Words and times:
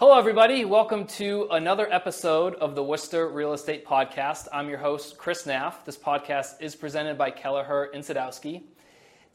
Hello, 0.00 0.18
everybody. 0.18 0.64
Welcome 0.64 1.06
to 1.08 1.46
another 1.50 1.86
episode 1.92 2.54
of 2.54 2.74
the 2.74 2.82
Worcester 2.82 3.28
Real 3.28 3.52
Estate 3.52 3.84
Podcast. 3.84 4.48
I'm 4.50 4.70
your 4.70 4.78
host, 4.78 5.18
Chris 5.18 5.42
Naff. 5.42 5.84
This 5.84 5.98
podcast 5.98 6.62
is 6.62 6.74
presented 6.74 7.18
by 7.18 7.30
Kelleher 7.30 7.90
and 7.92 8.02
Sadowsky. 8.02 8.62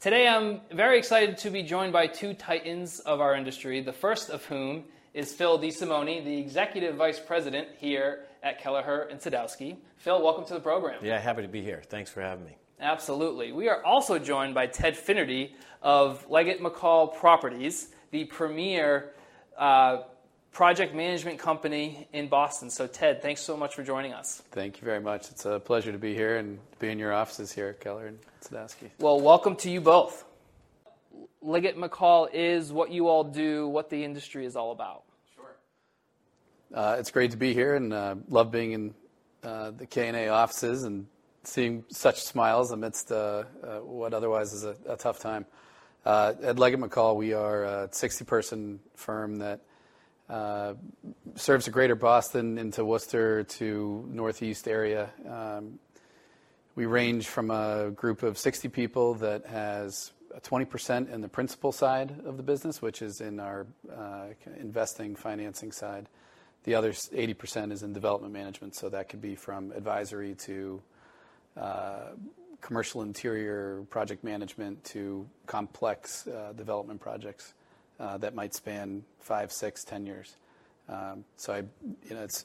Today, 0.00 0.26
I'm 0.26 0.62
very 0.72 0.98
excited 0.98 1.38
to 1.38 1.50
be 1.50 1.62
joined 1.62 1.92
by 1.92 2.08
two 2.08 2.34
titans 2.34 2.98
of 2.98 3.20
our 3.20 3.36
industry, 3.36 3.80
the 3.80 3.92
first 3.92 4.28
of 4.28 4.44
whom 4.46 4.82
is 5.14 5.32
Phil 5.32 5.56
DeSimone, 5.56 6.24
the 6.24 6.36
Executive 6.36 6.96
Vice 6.96 7.20
President 7.20 7.68
here 7.78 8.24
at 8.42 8.60
Kelleher 8.60 9.02
and 9.02 9.20
Sadowsky. 9.20 9.76
Phil, 9.98 10.20
welcome 10.20 10.44
to 10.46 10.54
the 10.54 10.60
program. 10.60 10.98
Yeah, 11.00 11.20
happy 11.20 11.42
to 11.42 11.48
be 11.48 11.62
here. 11.62 11.80
Thanks 11.88 12.10
for 12.10 12.22
having 12.22 12.44
me. 12.44 12.56
Absolutely. 12.80 13.52
We 13.52 13.68
are 13.68 13.84
also 13.84 14.18
joined 14.18 14.54
by 14.54 14.66
Ted 14.66 14.96
Finnerty 14.96 15.54
of 15.80 16.28
Leggat 16.28 16.58
McCall 16.58 17.16
Properties, 17.16 17.90
the 18.10 18.24
premier 18.24 19.12
uh, 19.56 19.98
project 20.56 20.94
management 20.94 21.38
company 21.38 22.08
in 22.14 22.28
Boston. 22.28 22.70
So, 22.70 22.86
Ted, 22.86 23.20
thanks 23.20 23.42
so 23.42 23.58
much 23.58 23.74
for 23.74 23.82
joining 23.82 24.14
us. 24.14 24.42
Thank 24.52 24.80
you 24.80 24.86
very 24.86 25.00
much. 25.00 25.30
It's 25.30 25.44
a 25.44 25.60
pleasure 25.60 25.92
to 25.92 25.98
be 25.98 26.14
here 26.14 26.38
and 26.38 26.58
be 26.78 26.88
in 26.88 26.98
your 26.98 27.12
offices 27.12 27.52
here 27.52 27.68
at 27.68 27.80
Keller 27.80 28.06
and 28.06 28.18
Sadowsky. 28.42 28.88
Well, 28.98 29.20
welcome 29.20 29.54
to 29.56 29.70
you 29.70 29.82
both. 29.82 30.24
Leggat 31.44 31.74
McCall 31.74 32.30
is 32.32 32.72
what 32.72 32.90
you 32.90 33.06
all 33.06 33.22
do, 33.22 33.68
what 33.68 33.90
the 33.90 34.02
industry 34.02 34.46
is 34.46 34.56
all 34.56 34.72
about. 34.72 35.02
Sure. 35.34 35.56
Uh, 36.72 36.96
it's 36.98 37.10
great 37.10 37.32
to 37.32 37.36
be 37.36 37.52
here 37.52 37.74
and 37.74 37.92
uh, 37.92 38.14
love 38.30 38.50
being 38.50 38.72
in 38.72 38.94
uh, 39.42 39.72
the 39.72 39.84
K&A 39.84 40.28
offices 40.28 40.84
and 40.84 41.06
seeing 41.44 41.84
such 41.90 42.22
smiles 42.22 42.70
amidst 42.70 43.12
uh, 43.12 43.44
uh, 43.62 43.80
what 43.80 44.14
otherwise 44.14 44.54
is 44.54 44.64
a, 44.64 44.74
a 44.88 44.96
tough 44.96 45.18
time. 45.18 45.44
Uh, 46.06 46.32
at 46.42 46.56
Leggat 46.56 46.82
McCall, 46.82 47.14
we 47.14 47.34
are 47.34 47.64
a 47.64 47.88
60-person 47.88 48.80
firm 48.94 49.36
that 49.36 49.60
uh, 50.28 50.74
serves 51.34 51.66
the 51.66 51.70
greater 51.70 51.94
Boston 51.94 52.58
into 52.58 52.84
Worcester 52.84 53.44
to 53.44 54.08
northeast 54.10 54.66
area. 54.66 55.10
Um, 55.28 55.78
we 56.74 56.86
range 56.86 57.28
from 57.28 57.50
a 57.50 57.90
group 57.90 58.22
of 58.22 58.36
60 58.36 58.68
people 58.68 59.14
that 59.14 59.46
has 59.46 60.12
20% 60.42 61.12
in 61.12 61.20
the 61.20 61.28
principal 61.28 61.72
side 61.72 62.14
of 62.24 62.36
the 62.36 62.42
business, 62.42 62.82
which 62.82 63.02
is 63.02 63.20
in 63.20 63.40
our 63.40 63.66
uh, 63.90 64.26
investing, 64.58 65.16
financing 65.16 65.72
side. 65.72 66.08
The 66.64 66.74
other 66.74 66.92
80% 66.92 67.72
is 67.72 67.82
in 67.82 67.92
development 67.92 68.32
management, 68.32 68.74
so 68.74 68.88
that 68.88 69.08
could 69.08 69.22
be 69.22 69.36
from 69.36 69.72
advisory 69.72 70.34
to 70.34 70.82
uh, 71.56 72.00
commercial 72.60 73.02
interior 73.02 73.84
project 73.88 74.24
management 74.24 74.82
to 74.84 75.26
complex 75.46 76.26
uh, 76.26 76.52
development 76.54 77.00
projects 77.00 77.54
that 77.98 78.34
might 78.34 78.54
span 78.54 79.04
five, 79.20 79.50
six, 79.52 79.84
ten 79.84 80.06
years. 80.06 80.36
Um, 80.88 81.24
so 81.36 81.52
I, 81.52 81.58
you 82.08 82.14
know, 82.14 82.22
it's 82.22 82.44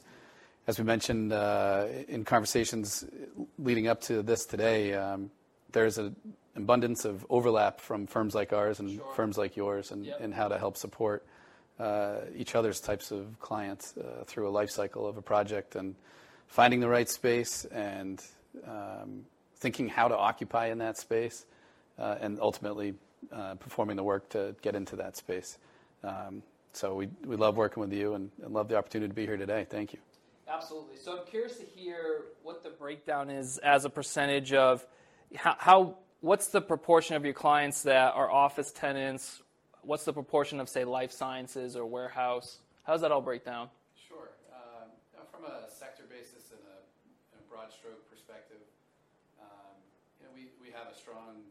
as 0.66 0.78
we 0.78 0.84
mentioned 0.84 1.32
uh, 1.32 1.86
in 2.08 2.24
conversations 2.24 3.04
leading 3.58 3.88
up 3.88 4.00
to 4.02 4.22
this 4.22 4.44
today. 4.46 4.94
Um, 4.94 5.30
there's 5.72 5.98
an 5.98 6.14
abundance 6.54 7.04
of 7.04 7.24
overlap 7.30 7.80
from 7.80 8.06
firms 8.06 8.34
like 8.34 8.52
ours 8.52 8.78
and 8.78 8.96
Sure. 8.96 9.14
firms 9.14 9.38
like 9.38 9.56
yours, 9.56 9.90
and, 9.90 10.04
Yep. 10.04 10.20
and 10.20 10.34
how 10.34 10.48
to 10.48 10.58
help 10.58 10.76
support 10.76 11.24
uh, 11.80 12.16
each 12.36 12.54
other's 12.54 12.80
types 12.80 13.10
of 13.10 13.40
clients 13.40 13.96
uh, 13.96 14.24
through 14.26 14.46
a 14.48 14.50
life 14.50 14.70
cycle 14.70 15.06
of 15.06 15.16
a 15.16 15.22
project 15.22 15.74
and 15.74 15.94
finding 16.46 16.80
the 16.80 16.88
right 16.88 17.08
space 17.08 17.64
and 17.72 18.22
um, 18.66 19.24
thinking 19.56 19.88
how 19.88 20.08
to 20.08 20.16
occupy 20.16 20.66
in 20.66 20.78
that 20.78 20.98
space, 20.98 21.46
uh, 21.98 22.16
and 22.20 22.38
ultimately 22.40 22.94
uh, 23.30 23.54
performing 23.54 23.96
the 23.96 24.02
work 24.02 24.28
to 24.30 24.54
get 24.62 24.74
into 24.74 24.96
that 24.96 25.16
space. 25.16 25.58
Um, 26.02 26.42
so 26.72 26.94
we, 26.94 27.08
we 27.24 27.36
love 27.36 27.56
working 27.56 27.80
with 27.80 27.92
you 27.92 28.14
and, 28.14 28.30
and 28.42 28.54
love 28.54 28.68
the 28.68 28.76
opportunity 28.76 29.08
to 29.08 29.14
be 29.14 29.26
here 29.26 29.36
today. 29.36 29.66
Thank 29.68 29.92
you. 29.92 29.98
Absolutely. 30.48 30.96
So 30.96 31.18
I'm 31.18 31.26
curious 31.26 31.56
to 31.58 31.64
hear 31.64 32.24
what 32.42 32.62
the 32.62 32.70
breakdown 32.70 33.30
is 33.30 33.58
as 33.58 33.84
a 33.84 33.90
percentage 33.90 34.52
of 34.52 34.86
how, 35.34 35.56
how 35.58 35.96
what's 36.20 36.48
the 36.48 36.60
proportion 36.60 37.16
of 37.16 37.24
your 37.24 37.34
clients 37.34 37.82
that 37.82 38.14
are 38.14 38.30
office 38.30 38.70
tenants? 38.72 39.42
What's 39.82 40.04
the 40.04 40.12
proportion 40.12 40.60
of 40.60 40.68
say 40.68 40.84
life 40.84 41.12
sciences 41.12 41.76
or 41.76 41.86
warehouse? 41.86 42.58
How 42.84 42.92
does 42.92 43.02
that 43.02 43.12
all 43.12 43.20
break 43.20 43.44
down? 43.44 43.68
Sure. 44.08 44.30
Um, 44.52 44.90
from 45.30 45.44
a 45.44 45.70
sector 45.70 46.04
basis 46.08 46.50
and 46.50 46.60
a, 46.60 46.76
and 47.32 47.40
a 47.40 47.48
broad 47.50 47.72
stroke 47.72 48.08
perspective, 48.10 48.60
um, 49.40 49.74
you 50.20 50.26
know, 50.26 50.32
we, 50.34 50.48
we 50.60 50.72
have 50.72 50.92
a 50.92 50.96
strong 50.96 51.42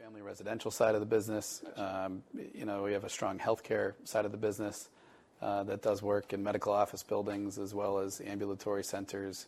multifamily 0.00 0.24
residential 0.24 0.70
side 0.70 0.94
of 0.94 1.00
the 1.00 1.06
business. 1.06 1.62
Um, 1.76 2.22
you 2.54 2.64
know, 2.64 2.82
we 2.82 2.92
have 2.92 3.04
a 3.04 3.08
strong 3.08 3.38
healthcare 3.38 3.94
side 4.04 4.24
of 4.24 4.32
the 4.32 4.38
business 4.38 4.88
uh, 5.42 5.62
that 5.64 5.82
does 5.82 6.02
work 6.02 6.32
in 6.32 6.42
medical 6.42 6.72
office 6.72 7.02
buildings 7.02 7.58
as 7.58 7.74
well 7.74 7.98
as 7.98 8.20
ambulatory 8.20 8.84
centers. 8.84 9.46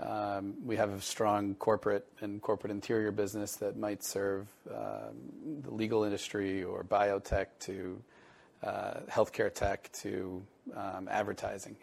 Um, 0.00 0.54
we 0.64 0.76
have 0.76 0.90
a 0.90 1.00
strong 1.00 1.54
corporate 1.56 2.06
and 2.20 2.40
corporate 2.42 2.70
interior 2.70 3.12
business 3.12 3.56
that 3.56 3.76
might 3.76 4.02
serve 4.02 4.46
um, 4.70 5.14
the 5.62 5.70
legal 5.70 6.04
industry 6.04 6.64
or 6.64 6.82
biotech 6.84 7.46
to 7.60 8.00
uh, 8.62 8.94
healthcare 9.10 9.52
tech 9.52 9.90
to 9.92 10.42
um, 10.76 11.08
advertising. 11.10 11.76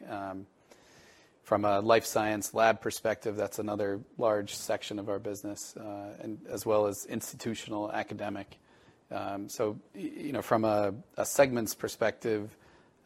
From 1.49 1.65
a 1.65 1.79
life 1.79 2.05
science 2.05 2.53
lab 2.53 2.79
perspective, 2.79 3.35
that's 3.35 3.57
another 3.57 4.01
large 4.19 4.53
section 4.53 4.99
of 4.99 5.09
our 5.09 5.17
business, 5.17 5.75
uh, 5.75 6.13
and 6.21 6.37
as 6.47 6.63
well 6.63 6.85
as 6.85 7.07
institutional 7.07 7.91
academic. 7.91 8.59
Um, 9.09 9.49
so, 9.49 9.79
you 9.95 10.31
know, 10.31 10.43
from 10.43 10.63
a, 10.63 10.93
segments 11.23 11.73
perspective, 11.73 12.55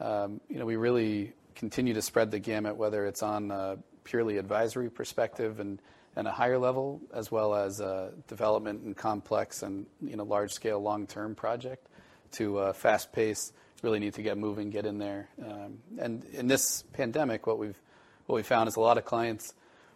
um, 0.02 0.42
you 0.50 0.60
know, 0.60 0.66
we 0.66 0.76
really 0.76 1.32
continue 1.56 1.94
to 1.94 2.02
spread 2.02 2.32
the 2.32 2.40
gamut, 2.40 2.76
whether 2.76 3.06
it's 3.06 3.24
on 3.24 3.50
a 3.50 3.78
purely 4.04 4.36
advisory 4.36 4.90
perspective 4.90 5.62
and, 5.62 5.80
a 6.18 6.30
higher 6.30 6.58
level, 6.58 7.00
as 7.14 7.32
well 7.32 7.56
as 7.56 7.80
uh, 7.80 8.12
development 8.28 8.82
and 8.82 8.98
complex 8.98 9.64
and 9.64 9.86
you 10.02 10.18
know 10.18 10.26
large 10.26 10.52
scale 10.52 10.82
long 10.82 11.08
term 11.08 11.34
project, 11.34 11.88
to 12.34 12.58
uh, 12.58 12.74
fast 12.74 13.14
pace. 13.14 13.54
Really 13.84 14.00
need 14.00 14.16
to 14.16 14.22
get 14.22 14.38
moving, 14.38 14.70
get 14.70 14.86
in 14.86 14.98
there. 14.98 15.30
Um, 15.42 15.78
and 15.98 16.26
in 16.26 16.48
this 16.48 16.84
pandemic, 16.92 17.48
what 17.48 17.58
we've 17.58 17.80
what 18.26 18.36
we 18.36 18.44
found 18.44 18.68
is 18.68 18.76
a 18.76 18.80
lot 18.80 18.98
of 18.98 19.06
clients 19.06 19.54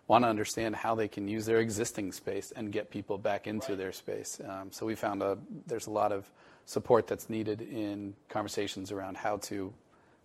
want 0.08 0.24
to 0.24 0.30
understand 0.30 0.76
how 0.76 0.96
they 0.96 1.08
can 1.08 1.28
use 1.28 1.46
their 1.46 1.60
existing 1.60 2.12
space 2.12 2.54
and 2.56 2.72
get 2.72 2.90
people 2.90 3.18
back 3.18 3.46
into 3.46 3.76
their 3.76 3.92
space. 3.92 4.40
Um, 4.48 4.72
so 4.72 4.86
we 4.86 4.96
found 4.96 5.22
a, 5.22 5.38
there's 5.66 5.88
a 5.88 5.92
lot 5.92 6.12
of 6.12 6.30
support 6.66 7.08
that's 7.08 7.30
needed 7.30 7.62
in 7.62 8.14
conversations 8.30 8.92
around 8.92 9.18
how 9.18 9.38
to 9.38 9.74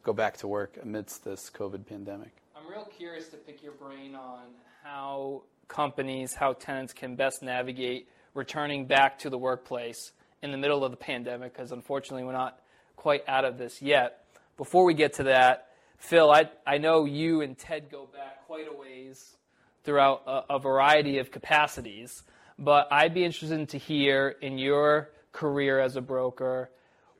go 0.02 0.12
back 0.12 0.36
to 0.38 0.48
work 0.48 0.78
amidst 0.82 1.24
this 1.24 1.50
COVID 1.50 1.86
pandemic. 1.86 2.30
I'm 2.56 2.68
real 2.68 2.84
curious 2.84 3.28
to 3.28 3.36
pick 3.36 3.62
your 3.62 3.72
brain 3.72 4.14
on 4.14 4.42
how 4.82 5.42
companies, 5.68 6.34
how 6.34 6.52
tenants 6.52 6.92
can 6.92 7.16
best 7.16 7.42
navigate 7.42 8.08
returning 8.34 8.86
back 8.86 9.18
to 9.20 9.30
the 9.30 9.38
workplace 9.38 10.12
in 10.42 10.50
the 10.50 10.58
middle 10.58 10.84
of 10.84 10.90
the 10.90 10.96
pandemic, 10.96 11.52
because 11.52 11.72
unfortunately 11.72 12.24
we're 12.24 12.32
not 12.32 12.60
quite 12.96 13.22
out 13.28 13.44
of 13.44 13.58
this 13.58 13.82
yet. 13.82 14.24
Before 14.56 14.84
we 14.84 14.94
get 14.94 15.14
to 15.14 15.24
that, 15.24 15.68
Phil, 16.02 16.32
I, 16.32 16.50
I 16.66 16.78
know 16.78 17.04
you 17.04 17.42
and 17.42 17.56
Ted 17.56 17.88
go 17.88 18.06
back 18.06 18.44
quite 18.48 18.66
a 18.68 18.76
ways 18.76 19.36
throughout 19.84 20.22
a, 20.26 20.56
a 20.56 20.58
variety 20.58 21.18
of 21.18 21.30
capacities, 21.30 22.24
but 22.58 22.88
I'd 22.90 23.14
be 23.14 23.24
interested 23.24 23.68
to 23.68 23.78
hear 23.78 24.34
in 24.42 24.58
your 24.58 25.10
career 25.30 25.78
as 25.78 25.94
a 25.94 26.00
broker, 26.00 26.70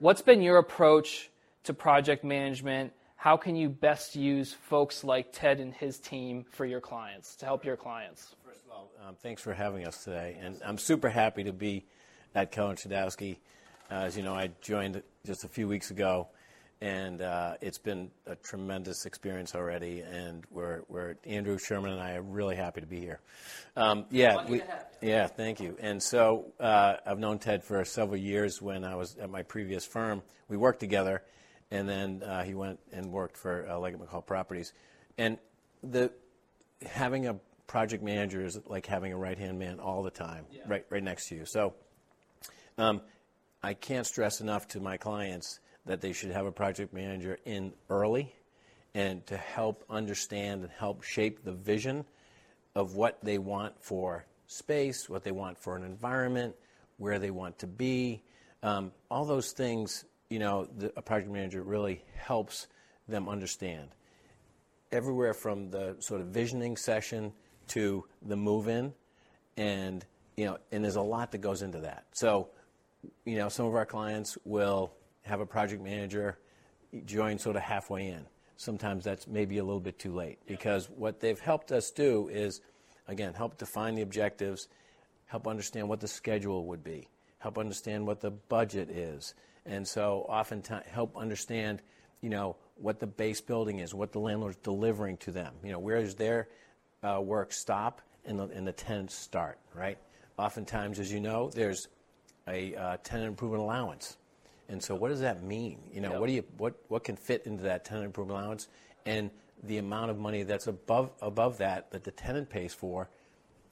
what's 0.00 0.20
been 0.20 0.42
your 0.42 0.58
approach 0.58 1.30
to 1.62 1.72
project 1.72 2.24
management? 2.24 2.92
How 3.14 3.36
can 3.36 3.54
you 3.54 3.68
best 3.68 4.16
use 4.16 4.52
folks 4.52 5.04
like 5.04 5.32
Ted 5.32 5.60
and 5.60 5.72
his 5.72 6.00
team 6.00 6.44
for 6.50 6.66
your 6.66 6.80
clients, 6.80 7.36
to 7.36 7.46
help 7.46 7.64
your 7.64 7.76
clients? 7.76 8.34
First 8.44 8.64
of 8.66 8.72
all, 8.72 8.90
um, 9.06 9.14
thanks 9.22 9.40
for 9.40 9.54
having 9.54 9.86
us 9.86 10.02
today, 10.02 10.36
and 10.42 10.60
I'm 10.66 10.76
super 10.76 11.08
happy 11.08 11.44
to 11.44 11.52
be 11.52 11.86
at 12.34 12.50
Keller 12.50 12.74
Sadowsky. 12.74 13.36
Uh, 13.88 13.94
as 13.94 14.16
you 14.16 14.24
know, 14.24 14.34
I 14.34 14.50
joined 14.60 15.00
just 15.24 15.44
a 15.44 15.48
few 15.48 15.68
weeks 15.68 15.92
ago, 15.92 16.26
and 16.82 17.22
uh, 17.22 17.54
it's 17.60 17.78
been 17.78 18.10
a 18.26 18.34
tremendous 18.34 19.06
experience 19.06 19.54
already. 19.54 20.00
And 20.00 20.44
we're, 20.50 20.82
we're 20.88 21.14
Andrew 21.24 21.56
Sherman 21.56 21.92
and 21.92 22.00
I 22.00 22.14
are 22.14 22.22
really 22.22 22.56
happy 22.56 22.80
to 22.80 22.88
be 22.88 22.98
here. 22.98 23.20
Um, 23.76 24.04
yeah, 24.10 24.44
we, 24.48 24.62
yeah, 25.00 25.28
thank 25.28 25.60
you. 25.60 25.76
And 25.80 26.02
so 26.02 26.52
uh, 26.58 26.96
I've 27.06 27.20
known 27.20 27.38
Ted 27.38 27.62
for 27.62 27.84
several 27.84 28.16
years. 28.16 28.60
When 28.60 28.82
I 28.82 28.96
was 28.96 29.16
at 29.18 29.30
my 29.30 29.42
previous 29.44 29.84
firm, 29.86 30.22
we 30.48 30.56
worked 30.56 30.80
together, 30.80 31.22
and 31.70 31.88
then 31.88 32.24
uh, 32.24 32.42
he 32.42 32.54
went 32.54 32.80
and 32.92 33.12
worked 33.12 33.36
for 33.36 33.64
uh, 33.68 33.74
Leggat 33.74 33.98
McCall 34.04 34.26
Properties. 34.26 34.72
And 35.16 35.38
the 35.84 36.10
having 36.84 37.28
a 37.28 37.36
project 37.68 38.02
manager 38.02 38.44
is 38.44 38.58
like 38.66 38.86
having 38.86 39.12
a 39.12 39.16
right 39.16 39.38
hand 39.38 39.56
man 39.56 39.78
all 39.78 40.02
the 40.02 40.10
time, 40.10 40.46
Yeah. 40.50 40.62
right 40.66 40.84
right 40.90 41.02
next 41.02 41.28
to 41.28 41.36
you. 41.36 41.44
So 41.46 41.74
um, 42.76 43.02
I 43.62 43.74
can't 43.74 44.04
stress 44.04 44.40
enough 44.40 44.66
to 44.68 44.80
my 44.80 44.96
clients 44.96 45.60
that 45.86 46.00
they 46.00 46.12
should 46.12 46.30
have 46.30 46.46
a 46.46 46.52
project 46.52 46.92
manager 46.92 47.38
in 47.44 47.72
early 47.90 48.34
and 48.94 49.26
to 49.26 49.36
help 49.36 49.84
understand 49.88 50.62
and 50.62 50.70
help 50.70 51.02
shape 51.02 51.44
the 51.44 51.52
vision 51.52 52.04
of 52.74 52.94
what 52.94 53.18
they 53.22 53.38
want 53.38 53.74
for 53.80 54.24
space, 54.46 55.08
what 55.08 55.24
they 55.24 55.32
want 55.32 55.58
for 55.58 55.76
an 55.76 55.84
environment, 55.84 56.54
where 56.98 57.18
they 57.18 57.30
want 57.30 57.58
to 57.58 57.66
be. 57.66 58.22
Um, 58.62 58.92
all 59.10 59.24
those 59.24 59.52
things, 59.52 60.04
you 60.30 60.38
know, 60.38 60.68
the, 60.76 60.92
a 60.96 61.02
project 61.02 61.32
manager 61.32 61.62
really 61.62 62.04
helps 62.14 62.68
them 63.08 63.28
understand. 63.28 63.88
Everywhere 64.92 65.34
from 65.34 65.70
the 65.70 65.96
sort 66.00 66.20
of 66.20 66.28
visioning 66.28 66.76
session 66.76 67.32
to 67.68 68.04
the 68.20 68.36
move 68.36 68.68
in, 68.68 68.92
and 69.56 70.04
you 70.36 70.44
know, 70.46 70.58
and 70.70 70.84
there's 70.84 70.96
a 70.96 71.02
lot 71.02 71.32
that 71.32 71.38
goes 71.38 71.62
into 71.62 71.80
that. 71.80 72.04
So, 72.12 72.48
you 73.24 73.36
know, 73.36 73.48
some 73.48 73.66
of 73.66 73.74
our 73.74 73.86
clients 73.86 74.36
will 74.44 74.92
have 75.22 75.40
a 75.40 75.46
project 75.46 75.82
manager 75.82 76.38
join 77.04 77.38
sort 77.38 77.56
of 77.56 77.62
halfway 77.62 78.08
in. 78.08 78.26
Sometimes 78.56 79.04
that's 79.04 79.26
maybe 79.26 79.58
a 79.58 79.64
little 79.64 79.80
bit 79.80 79.98
too 79.98 80.14
late 80.14 80.38
because 80.46 80.88
what 80.90 81.20
they've 81.20 81.40
helped 81.40 81.72
us 81.72 81.90
do 81.90 82.28
is, 82.28 82.60
again, 83.08 83.34
help 83.34 83.58
define 83.58 83.94
the 83.94 84.02
objectives, 84.02 84.68
help 85.26 85.48
understand 85.48 85.88
what 85.88 86.00
the 86.00 86.08
schedule 86.08 86.66
would 86.66 86.84
be, 86.84 87.08
help 87.38 87.58
understand 87.58 88.06
what 88.06 88.20
the 88.20 88.30
budget 88.30 88.90
is, 88.90 89.34
and 89.64 89.86
so 89.86 90.26
oftentimes 90.28 90.84
help 90.86 91.16
understand, 91.16 91.82
you 92.20 92.28
know, 92.28 92.56
what 92.76 92.98
the 92.98 93.06
base 93.06 93.40
building 93.40 93.78
is, 93.78 93.94
what 93.94 94.12
the 94.12 94.18
landlord's 94.18 94.56
delivering 94.56 95.16
to 95.18 95.30
them. 95.30 95.54
You 95.64 95.72
know, 95.72 95.78
where 95.78 96.00
does 96.00 96.14
their 96.14 96.48
uh, 97.02 97.20
work 97.20 97.52
stop 97.52 98.02
and 98.24 98.38
the, 98.38 98.44
and 98.48 98.66
the 98.66 98.72
tenants 98.72 99.14
start, 99.14 99.58
right? 99.74 99.98
Oftentimes, 100.38 100.98
as 100.98 101.12
you 101.12 101.20
know, 101.20 101.50
there's 101.54 101.88
a 102.48 102.74
uh, 102.74 102.96
tenant 103.04 103.28
improvement 103.28 103.62
allowance. 103.62 104.16
And 104.72 104.82
so 104.82 104.94
what 104.94 105.08
does 105.08 105.20
that 105.20 105.42
mean? 105.42 105.78
You 105.92 106.00
know, 106.00 106.12
Yep. 106.12 106.20
what 106.20 106.26
do 106.26 106.32
you 106.32 106.44
what 106.56 106.74
what 106.88 107.04
can 107.04 107.14
fit 107.16 107.46
into 107.46 107.64
that 107.64 107.84
tenant 107.84 108.06
improvement 108.06 108.40
allowance 108.40 108.68
and 109.04 109.30
the 109.62 109.78
amount 109.78 110.10
of 110.10 110.18
money 110.18 110.42
that's 110.42 110.66
above 110.66 111.10
above 111.20 111.58
that 111.58 111.90
that 111.92 112.04
the 112.04 112.10
tenant 112.10 112.48
pays 112.48 112.72
for, 112.72 113.08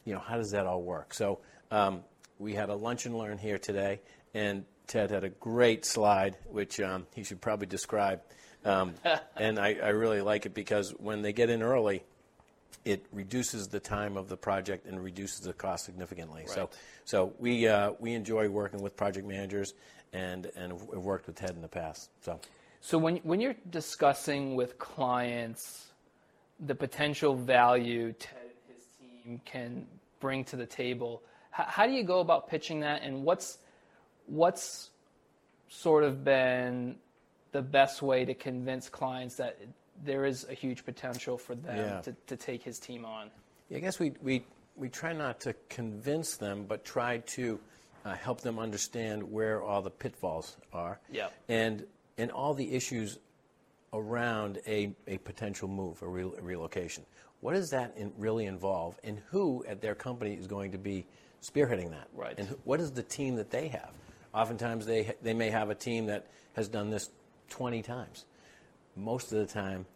you 0.05 0.13
know, 0.13 0.21
how 0.21 0.37
does 0.37 0.51
that 0.51 0.67
all 0.67 0.83
work? 0.83 1.15
So 1.15 1.41
um, 1.71 2.05
we 2.39 2.55
had 2.55 2.69
a 2.69 2.75
lunch 2.75 3.07
and 3.07 3.17
learn 3.17 3.39
here 3.39 3.59
today, 3.59 4.01
and 4.35 4.65
Ted 4.87 5.11
had 5.11 5.25
a 5.25 5.31
great 5.31 5.85
slide, 5.87 6.37
which 6.51 6.79
um, 6.81 7.07
he 7.15 7.25
should 7.25 7.41
probably 7.41 7.67
describe. 7.67 8.21
Um, 8.65 8.95
and 9.37 9.59
I, 9.59 9.77
I 9.83 9.89
really 9.89 10.21
like 10.21 10.45
it 10.45 10.53
because 10.53 10.91
when 10.99 11.23
they 11.23 11.33
get 11.33 11.49
in 11.49 11.63
early, 11.63 12.03
it 12.85 13.07
reduces 13.13 13.69
the 13.69 13.81
time 13.81 14.17
of 14.17 14.29
the 14.29 14.37
project 14.37 14.87
and 14.87 15.03
reduces 15.03 15.41
the 15.41 15.53
cost 15.53 15.85
significantly. 15.85 16.45
So, 16.47 16.71
so 17.05 17.33
we 17.39 17.69
uh, 17.69 17.93
we 18.01 18.13
enjoy 18.15 18.49
working 18.49 18.83
with 18.83 18.97
project 18.97 19.27
managers 19.27 19.75
and 20.13 20.51
and 20.57 20.73
worked 20.81 21.27
with 21.27 21.37
Ted 21.37 21.51
in 21.51 21.63
the 21.63 21.69
past. 21.69 22.11
So. 22.23 22.41
So 22.81 22.97
when 22.97 23.17
when 23.19 23.41
you're 23.41 23.57
discussing 23.69 24.55
with 24.55 24.79
clients 24.79 25.87
the 26.59 26.75
potential 26.75 27.35
value 27.35 28.13
Ted 28.19 28.39
and 28.43 28.75
his 28.77 28.85
team 28.99 29.41
can 29.45 29.87
bring 30.19 30.45
to 30.45 30.57
the 30.57 30.67
table, 30.67 31.23
how, 31.51 31.65
how 31.65 31.87
do 31.87 31.93
you 31.93 32.05
go 32.05 32.21
about 32.21 32.49
pitching 32.49 32.81
that, 32.81 33.03
and 33.03 33.25
what's 33.25 33.59
what's 34.27 34.91
sort 35.69 36.05
of 36.05 36.25
been 36.25 36.97
the 37.53 37.63
best 37.63 38.03
way 38.03 38.25
to 38.25 38.35
convince 38.35 38.89
clients 38.89 39.37
that 39.37 39.59
there 40.05 40.25
is 40.25 40.47
a 40.49 40.55
huge 40.55 40.85
potential 40.85 41.37
for 41.37 41.55
them 41.55 41.77
Yeah. 41.77 42.01
to, 42.03 42.15
to 42.29 42.37
take 42.37 42.63
his 42.63 42.79
team 42.79 43.05
on? 43.05 43.31
Yeah, 43.69 43.79
I 43.79 43.81
guess 43.81 43.99
we, 43.99 44.13
we, 44.23 44.45
we 44.77 44.89
try 44.89 45.13
not 45.13 45.41
to 45.41 45.55
convince 45.69 46.37
them, 46.37 46.65
but 46.67 46.85
try 46.85 47.19
to 47.19 47.61
uh, 48.05 48.15
help 48.15 48.41
them 48.41 48.59
understand 48.59 49.23
where 49.31 49.63
all 49.63 49.83
the 49.83 49.91
pitfalls 49.91 50.57
are 50.73 50.99
Yep. 51.13 51.33
and, 51.49 51.85
and 52.19 52.31
all 52.31 52.55
the 52.55 52.73
issues 52.75 53.19
around 53.93 54.59
a, 54.67 54.93
a 55.07 55.19
potential 55.19 55.69
move, 55.69 56.01
a, 56.03 56.09
re- 56.09 56.23
a 56.39 56.43
relocation. 56.43 57.05
What 57.41 57.55
does 57.55 57.71
that 57.71 57.95
in, 57.97 58.13
really 58.19 58.47
involve, 58.47 58.99
and 59.03 59.21
who 59.31 59.65
at 59.69 59.81
their 59.81 59.95
company 59.95 60.35
is 60.35 60.47
going 60.47 60.73
to 60.73 60.79
be 60.79 61.07
spearheading 61.43 61.91
that? 61.91 62.09
Right. 62.15 62.35
And 62.39 62.49
who, 62.49 62.59
what 62.65 62.81
is 62.81 62.93
the 62.93 63.03
team 63.03 63.37
that 63.37 63.51
they 63.51 63.69
have? 63.69 63.91
Oftentimes, 64.33 64.87
they, 64.87 65.15
they 65.23 65.35
may 65.35 65.51
have 65.51 65.71
a 65.71 65.75
team 65.75 66.07
that 66.07 66.27
has 66.55 66.69
done 66.69 66.91
this 66.91 67.11
20 67.49 67.83
times. 67.83 68.25
Most 68.95 69.33
of 69.33 69.39
the 69.39 69.47
time, 69.47 69.87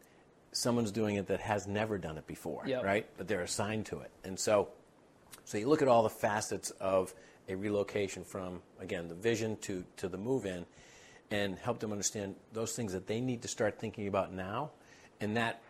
someone's 0.52 0.90
doing 0.90 1.16
it 1.16 1.28
that 1.28 1.40
has 1.40 1.66
never 1.66 1.98
done 1.98 2.16
it 2.18 2.26
before, 2.26 2.62
Yep. 2.66 2.82
right? 2.84 3.06
But 3.16 3.28
they're 3.28 3.42
assigned 3.42 3.86
to 3.86 4.00
it. 4.00 4.10
And 4.24 4.38
so, 4.38 4.68
so 5.44 5.58
you 5.58 5.68
look 5.68 5.82
at 5.82 5.88
all 5.88 6.02
the 6.02 6.10
facets 6.10 6.70
of 6.80 7.14
a 7.48 7.54
relocation 7.54 8.24
from, 8.24 8.60
again, 8.80 9.08
the 9.08 9.14
vision 9.14 9.56
to, 9.62 9.84
to 9.96 10.08
the 10.08 10.18
move 10.18 10.46
in 10.46 10.64
and 11.30 11.58
help 11.58 11.78
them 11.80 11.92
understand 11.92 12.34
those 12.52 12.72
things 12.74 12.92
that 12.92 13.06
they 13.06 13.20
need 13.20 13.42
to 13.42 13.48
start 13.48 13.78
thinking 13.78 14.08
about 14.08 14.32
now. 14.32 14.70
And 15.20 15.36
that, 15.36 15.62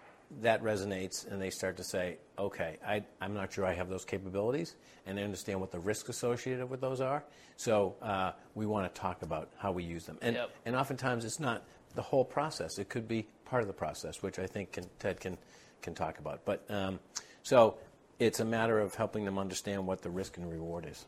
that 0.42 0.62
resonates, 0.62 1.30
and 1.30 1.40
they 1.40 1.50
start 1.50 1.76
to 1.76 1.84
say, 1.84 2.18
okay, 2.38 2.78
I, 2.86 3.04
I'm 3.20 3.34
not 3.34 3.52
sure 3.52 3.64
I 3.64 3.74
have 3.74 3.88
those 3.88 4.04
capabilities, 4.04 4.74
and 5.06 5.16
they 5.16 5.22
understand 5.22 5.60
what 5.60 5.70
the 5.70 5.78
risks 5.78 6.08
associated 6.08 6.68
with 6.68 6.80
those 6.80 7.00
are. 7.00 7.24
So 7.56 7.94
uh, 8.02 8.32
we 8.54 8.66
want 8.66 8.92
to 8.92 9.00
talk 9.00 9.22
about 9.22 9.50
how 9.58 9.72
we 9.72 9.84
use 9.84 10.06
them. 10.06 10.18
And, 10.22 10.36
Yep. 10.36 10.50
and 10.66 10.76
oftentimes 10.76 11.24
it's 11.24 11.40
not 11.40 11.64
the 11.94 12.02
whole 12.02 12.24
process, 12.24 12.78
it 12.78 12.88
could 12.88 13.06
be 13.06 13.28
part 13.44 13.62
of 13.62 13.68
the 13.68 13.74
process, 13.74 14.22
which 14.22 14.38
I 14.40 14.46
think 14.46 14.72
can, 14.72 14.86
Ted 14.98 15.20
can, 15.20 15.38
can 15.80 15.94
talk 15.94 16.18
about. 16.18 16.44
But 16.44 16.64
um, 16.68 16.98
so 17.44 17.76
it's 18.18 18.40
a 18.40 18.44
matter 18.44 18.80
of 18.80 18.94
helping 18.96 19.24
them 19.24 19.38
understand 19.38 19.86
what 19.86 20.02
the 20.02 20.10
risk 20.10 20.36
and 20.36 20.50
reward 20.50 20.86
is. 20.90 21.06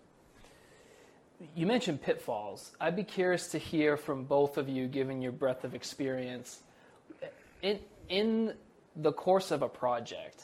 You 1.55 1.67
mentioned 1.67 2.03
pitfalls. 2.03 2.73
I'd 2.81 2.97
be 2.97 3.05
curious 3.05 3.49
to 3.49 3.59
hear 3.59 3.97
from 3.97 4.25
both 4.25 4.57
of 4.57 4.69
you, 4.69 4.87
given 4.87 5.21
your 5.21 5.33
breadth 5.33 5.65
of 5.65 5.75
experience. 5.75 6.61
In, 7.63 7.79
in 8.09 8.55
the 8.95 9.13
course 9.13 9.51
of 9.51 9.63
a 9.63 9.69
project, 9.69 10.43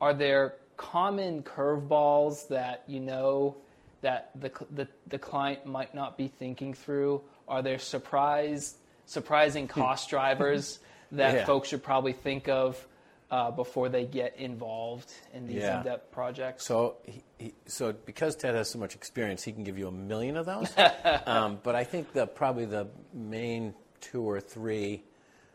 are 0.00 0.12
there 0.12 0.56
common 0.76 1.42
curveballs 1.42 2.48
that 2.48 2.84
you 2.86 3.00
know 3.00 3.56
that 4.02 4.30
the, 4.38 4.50
the, 4.70 4.88
the 5.06 5.18
client 5.18 5.64
might 5.64 5.94
not 5.94 6.18
be 6.18 6.28
thinking 6.28 6.74
through? 6.74 7.22
Are 7.48 7.62
there 7.62 7.78
surprise, 7.78 8.74
surprising 9.06 9.66
hmm. 9.66 9.80
cost 9.80 10.10
drivers 10.10 10.80
that 11.12 11.34
Yeah. 11.34 11.44
folks 11.46 11.68
should 11.68 11.82
probably 11.82 12.12
think 12.12 12.48
of 12.48 12.86
uh, 13.30 13.50
before 13.50 13.88
they 13.88 14.04
get 14.06 14.36
involved 14.36 15.12
in 15.32 15.46
these 15.46 15.56
Yeah. 15.62 15.78
in-depth 15.78 16.12
projects? 16.12 16.64
So, 16.64 16.96
he, 17.04 17.22
he, 17.38 17.54
so 17.66 17.92
because 17.92 18.36
Ted 18.36 18.54
has 18.54 18.70
so 18.70 18.78
much 18.78 18.94
experience, 18.94 19.42
he 19.42 19.52
can 19.52 19.64
give 19.64 19.78
you 19.78 19.88
a 19.88 19.92
million 19.92 20.36
of 20.36 20.46
those. 20.46 20.72
um, 21.26 21.58
but 21.62 21.74
I 21.74 21.84
think 21.84 22.12
the 22.12 22.26
probably 22.26 22.66
the 22.66 22.86
main 23.12 23.74
two 24.00 24.22
or 24.22 24.40
three, 24.40 25.02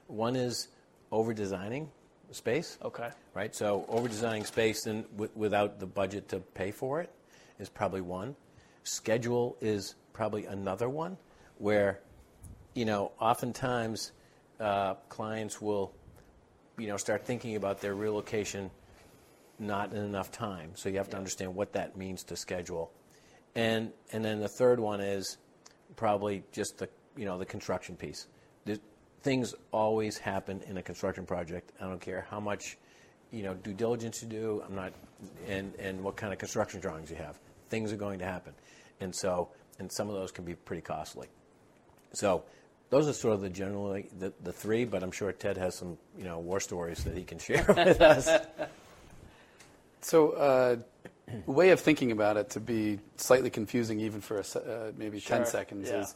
one 0.08 0.36
is 0.36 0.68
over 1.12 1.34
designing 1.34 1.90
space. 2.32 2.78
okay. 2.84 3.10
right? 3.34 3.54
So 3.56 3.86
over 3.90 4.08
designing 4.08 4.46
space 4.46 4.86
and 4.86 5.04
w- 5.12 5.32
without 5.36 5.80
the 5.80 5.86
budget 5.86 6.30
to 6.30 6.40
pay 6.40 6.72
for 6.72 7.02
it 7.02 7.12
is 7.60 7.70
probably 7.70 8.02
one. 8.02 8.36
Schedule 8.84 9.58
is 9.62 9.96
probably 10.14 10.46
another 10.46 10.90
one, 10.90 11.18
where 11.58 12.00
you 12.74 12.86
know 12.86 13.12
oftentimes 13.20 14.12
uh, 14.60 14.96
clients 15.10 15.62
will 15.62 15.94
you 16.78 16.88
know 16.88 16.98
start 16.98 17.26
thinking 17.26 17.56
about 17.56 17.82
their 17.82 17.96
relocation 17.96 18.72
not 19.60 19.94
in 19.94 20.04
enough 20.04 20.32
time. 20.32 20.72
So 20.74 20.90
you 20.90 20.98
have 20.98 21.10
to 21.12 21.18
understand 21.18 21.56
what 21.56 21.74
that 21.74 21.96
means 21.96 22.24
to 22.26 22.36
schedule, 22.36 22.92
and 23.56 23.92
and 24.12 24.26
then 24.26 24.40
the 24.40 24.50
third 24.50 24.80
one 24.80 25.00
is 25.00 25.38
probably 25.96 26.44
just 26.52 26.78
the 26.78 26.90
you 27.16 27.26
know 27.26 27.38
the 27.38 27.46
construction 27.46 27.96
piece. 27.96 28.28
The, 28.66 28.80
things 29.22 29.54
always 29.72 30.18
happen 30.18 30.62
in 30.68 30.78
a 30.78 30.82
construction 30.82 31.26
project. 31.26 31.72
I 31.80 31.86
don't 31.86 32.02
care 32.02 32.26
how 32.30 32.40
much 32.40 32.78
you 33.32 33.44
know 33.44 33.54
due 33.54 33.74
diligence 33.74 34.22
you 34.22 34.28
do. 34.28 34.64
I'm 34.68 34.76
not 34.76 34.94
and 35.48 35.74
and 35.76 36.04
what 36.04 36.16
kind 36.16 36.34
of 36.34 36.40
construction 36.40 36.80
drawings 36.80 37.10
you 37.10 37.18
have. 37.18 37.40
Things 37.70 37.94
are 37.94 37.98
going 37.98 38.20
to 38.20 38.26
happen, 38.26 38.54
and 39.00 39.16
so 39.16 39.50
and 39.80 39.92
some 39.92 40.10
of 40.10 40.16
those 40.16 40.32
can 40.32 40.44
be 40.44 40.56
pretty 40.56 40.82
costly. 40.82 41.28
So 42.14 42.44
those 42.92 43.08
are 43.08 43.14
sort 43.14 43.34
of 43.34 43.42
the 43.42 43.50
generally 43.50 44.06
the, 44.20 44.32
the 44.44 44.54
three, 44.54 44.86
but 44.86 45.02
I'm 45.02 45.12
sure 45.12 45.32
Ted 45.32 45.58
has 45.58 45.74
some 45.74 45.98
you 46.18 46.24
know 46.24 46.38
war 46.38 46.60
stories 46.60 47.04
that 47.06 47.18
he 47.18 47.24
can 47.24 47.40
share 47.40 47.66
with 47.76 48.00
us. 48.00 48.30
So, 50.04 50.32
uh, 50.32 50.78
way 51.46 51.70
of 51.70 51.80
thinking 51.80 52.12
about 52.12 52.36
it 52.36 52.50
to 52.52 52.60
be 52.60 53.00
slightly 53.18 53.52
confusing, 53.52 54.00
even 54.00 54.20
for 54.20 54.40
a, 54.40 54.60
uh, 54.60 54.92
maybe 54.98 55.20
Sure, 55.20 55.38
10 55.38 55.46
seconds, 55.46 55.90
yeah. 55.90 56.02
is 56.02 56.16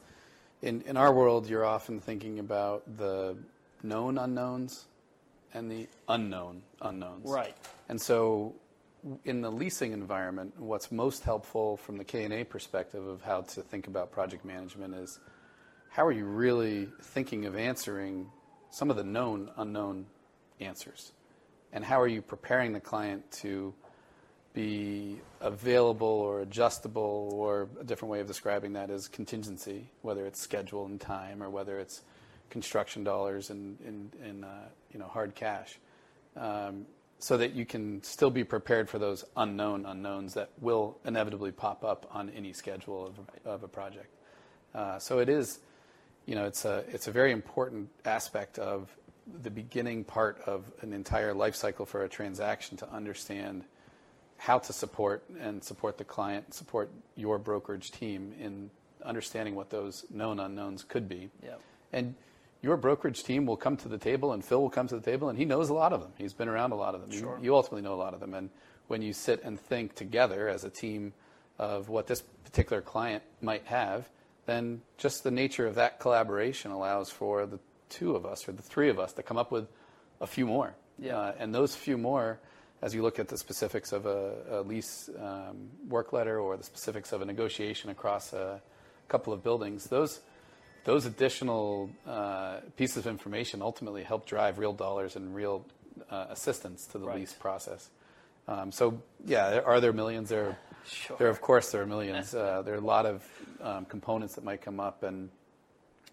in, 0.62 0.82
in 0.88 0.98
our 0.98 1.14
world, 1.14 1.48
you're 1.48 1.66
often 1.66 2.00
thinking 2.00 2.40
about 2.40 2.84
the 2.98 3.38
known 3.84 4.18
unknowns 4.18 4.86
and 5.54 5.72
the 5.72 5.88
unknown 6.10 6.64
unknowns. 6.82 7.30
Right. 7.30 7.56
And 7.88 8.02
so, 8.02 8.56
in 9.24 9.42
the 9.42 9.52
leasing 9.52 9.92
environment, 9.92 10.60
what's 10.60 10.92
most 10.92 11.24
helpful 11.24 11.78
from 11.78 11.98
the 11.98 12.04
K&A 12.04 12.44
perspective 12.44 13.06
of 13.06 13.22
how 13.22 13.42
to 13.42 13.62
think 13.62 13.86
about 13.86 14.12
project 14.12 14.44
management 14.44 14.96
is 14.96 15.20
how 15.96 16.06
are 16.06 16.12
you 16.12 16.26
really 16.26 16.90
thinking 17.02 17.46
of 17.46 17.56
answering 17.56 18.30
some 18.70 18.90
of 18.90 18.98
the 18.98 19.04
known 19.04 19.50
unknown 19.56 20.06
answers? 20.60 21.14
And 21.72 21.86
how 21.86 22.02
are 22.02 22.08
you 22.08 22.22
preparing 22.22 22.74
the 22.74 22.82
client 22.82 23.32
to 23.40 23.74
be 24.54 25.22
available 25.40 26.06
or 26.06 26.42
adjustable, 26.42 27.30
or 27.32 27.70
a 27.80 27.86
different 27.86 28.12
way 28.12 28.20
of 28.20 28.28
describing 28.28 28.74
that 28.74 28.90
is 28.90 29.08
contingency, 29.08 29.90
whether 30.02 30.26
it's 30.26 30.42
schedule 30.42 30.86
and 30.86 31.00
time 31.00 31.42
or 31.42 31.50
whether 31.50 31.80
it's 31.80 32.02
construction 32.50 33.06
dollars 33.06 33.50
and, 33.50 33.78
uh, 34.44 34.48
you 34.92 35.00
know, 35.00 35.08
hard 35.08 35.34
cash, 35.34 35.80
um, 36.36 36.86
so 37.20 37.38
that 37.38 37.54
you 37.54 37.66
can 37.66 38.04
still 38.04 38.30
be 38.30 38.44
prepared 38.44 38.90
for 38.90 39.00
those 39.00 39.24
unknown 39.38 39.86
unknowns 39.86 40.34
that 40.34 40.50
will 40.60 40.98
inevitably 41.06 41.54
pop 41.54 41.86
up 41.86 42.06
on 42.12 42.30
any 42.32 42.52
schedule 42.52 43.08
of 43.08 43.14
a, 43.46 43.50
of 43.50 43.64
a 43.64 43.68
project. 43.70 44.14
Uh, 44.74 45.00
so 45.00 45.20
it 45.20 45.30
is, 45.30 45.60
you 46.26 46.36
know, 46.36 46.46
it's 46.46 46.66
a, 46.66 46.84
it's 46.90 47.08
a 47.08 47.12
very 47.12 47.32
important 47.32 47.90
aspect 48.06 48.58
of 48.60 48.90
the 49.42 49.50
beginning 49.50 50.04
part 50.04 50.40
of 50.46 50.64
an 50.82 50.94
entire 50.94 51.34
life 51.34 51.56
cycle 51.56 51.86
for 51.86 52.04
a 52.04 52.10
transaction 52.10 52.78
to 52.78 52.90
understand 52.92 53.64
how 54.38 54.60
to 54.60 54.74
support 54.74 55.24
and 55.40 55.64
support 55.64 55.98
the 55.98 56.04
client, 56.04 56.54
support 56.54 56.92
your 57.16 57.38
brokerage 57.38 57.92
team 57.92 58.34
in 58.40 58.70
understanding 59.04 59.56
what 59.56 59.70
those 59.70 60.06
known 60.10 60.40
unknowns 60.40 60.84
could 60.84 61.08
be. 61.08 61.30
Yep. 61.44 61.62
And 61.94 62.16
your 62.62 62.78
brokerage 62.78 63.24
team 63.24 63.46
will 63.46 63.58
come 63.58 63.78
to 63.78 63.88
the 63.88 63.98
table, 63.98 64.34
and 64.34 64.44
Phil 64.44 64.62
will 64.62 64.70
come 64.70 64.88
to 64.88 64.96
the 64.96 65.02
table, 65.12 65.30
and 65.30 65.38
he 65.38 65.46
knows 65.46 65.70
a 65.70 65.74
lot 65.74 65.94
of 65.94 66.02
them. 66.02 66.12
He's 66.18 66.34
been 66.34 66.50
around 66.50 66.72
a 66.72 66.76
lot 66.76 66.96
of 66.96 67.02
them. 67.02 67.12
You- 67.12 67.20
Sure. 67.20 67.40
You 67.42 67.56
ultimately 67.56 67.82
know 67.84 67.94
a 67.94 68.02
lot 68.02 68.14
of 68.14 68.20
them. 68.20 68.34
And 68.34 68.50
when 68.88 69.02
you 69.02 69.14
sit 69.14 69.44
and 69.44 69.60
think 69.60 69.96
together 69.96 70.48
as 70.50 70.64
a 70.64 70.70
team 70.70 71.14
of 71.58 71.90
what 71.90 72.08
this 72.08 72.22
particular 72.44 72.82
client 72.82 73.24
might 73.42 73.66
have, 73.66 74.10
then 74.46 74.82
just 74.98 75.24
the 75.24 75.32
nature 75.32 75.66
of 75.68 75.76
that 75.76 76.00
collaboration 76.00 76.72
allows 76.72 77.10
for 77.10 77.46
the 77.46 77.60
two 77.90 78.16
of 78.16 78.26
us 78.26 78.48
or 78.48 78.52
the 78.52 78.62
three 78.62 78.90
of 78.90 79.00
us 79.00 79.14
to 79.14 79.24
come 79.24 79.38
up 79.38 79.52
with 79.52 79.68
a 80.22 80.28
few 80.28 80.46
more. 80.46 80.76
Yeah. 81.00 81.18
Uh, 81.18 81.34
and 81.40 81.54
those 81.54 81.76
few 81.76 81.98
more, 81.98 82.40
as 82.82 82.94
you 82.94 83.02
look 83.02 83.20
at 83.20 83.28
the 83.28 83.38
specifics 83.38 83.92
of 83.92 84.06
a, 84.06 84.34
a 84.50 84.62
lease 84.62 85.10
um, 85.20 85.70
work 85.88 86.14
letter 86.14 86.40
or 86.40 86.58
the 86.58 86.64
specifics 86.64 87.12
of 87.12 87.22
a 87.22 87.26
negotiation 87.26 87.90
across 87.90 88.34
a 88.34 88.62
couple 89.08 89.34
of 89.34 89.44
buildings, 89.44 89.86
those 89.86 90.22
those 90.86 91.08
additional 91.08 91.90
uh, 92.06 92.58
pieces 92.78 92.98
of 92.98 93.08
information 93.08 93.64
ultimately 93.64 94.04
help 94.04 94.28
drive 94.28 94.60
real 94.60 94.74
dollars 94.74 95.16
and 95.16 95.34
real 95.34 95.66
uh, 96.12 96.28
assistance 96.30 96.86
to 96.86 97.00
the 97.00 97.08
Right. 97.08 97.20
lease 97.20 97.34
process. 97.34 97.90
Um, 98.48 98.72
so, 98.72 99.02
yeah, 99.26 99.62
are 99.66 99.80
there 99.80 99.94
millions? 99.94 100.30
There, 100.30 100.60
Sure. 100.88 101.18
there 101.18 101.30
of 101.30 101.42
course 101.42 101.72
there 101.72 101.82
are 101.82 101.86
millions. 101.86 102.34
Uh, 102.34 102.62
there 102.64 102.74
are 102.74 102.78
a 102.78 102.82
lot 102.82 103.06
of 103.06 103.24
um, 103.62 103.86
components 103.86 104.36
that 104.36 104.44
might 104.44 104.62
come 104.62 104.80
up, 104.80 105.04
and 105.04 105.30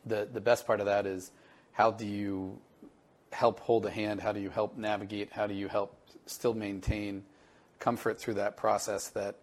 the 0.07 0.29
the 0.33 0.41
best 0.41 0.67
part 0.67 0.81
of 0.81 0.87
that 0.87 1.07
is 1.07 1.31
how 1.73 1.91
do 1.91 2.07
you 2.07 2.59
help 3.33 3.61
hold 3.61 3.87
a 3.87 3.91
hand? 3.91 4.21
How 4.21 4.33
do 4.33 4.41
you 4.41 4.51
help 4.51 4.77
navigate? 4.77 5.33
How 5.33 5.47
do 5.47 5.55
you 5.55 5.69
help 5.69 5.97
still 6.27 6.55
maintain 6.55 7.25
comfort 7.79 8.19
through 8.19 8.35
that 8.35 8.57
process 8.57 9.09
that 9.09 9.37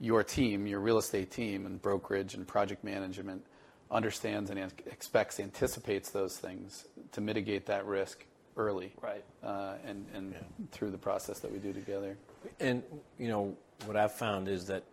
your 0.00 0.22
team, 0.24 0.66
your 0.66 0.80
real 0.80 0.98
estate 0.98 1.30
team, 1.30 1.66
and 1.66 1.80
brokerage 1.80 2.34
and 2.34 2.46
project 2.46 2.82
management 2.84 3.44
understands 3.90 4.50
and 4.50 4.58
expects, 4.86 5.38
anticipates 5.38 6.10
those 6.10 6.36
things 6.36 6.86
to 7.12 7.20
mitigate 7.20 7.66
that 7.66 7.86
risk 7.86 8.24
early, 8.56 8.92
Right. 9.02 9.24
Uh, 9.42 9.74
and 9.84 10.06
and 10.14 10.34
through 10.70 10.90
the 10.90 10.98
process 10.98 11.40
that 11.40 11.52
we 11.52 11.58
do 11.58 11.72
together. 11.72 12.16
And 12.60 12.82
you 13.18 13.28
know 13.28 13.56
what 13.86 13.96
I've 13.96 14.12
found 14.12 14.48
is 14.48 14.66
that 14.66 14.84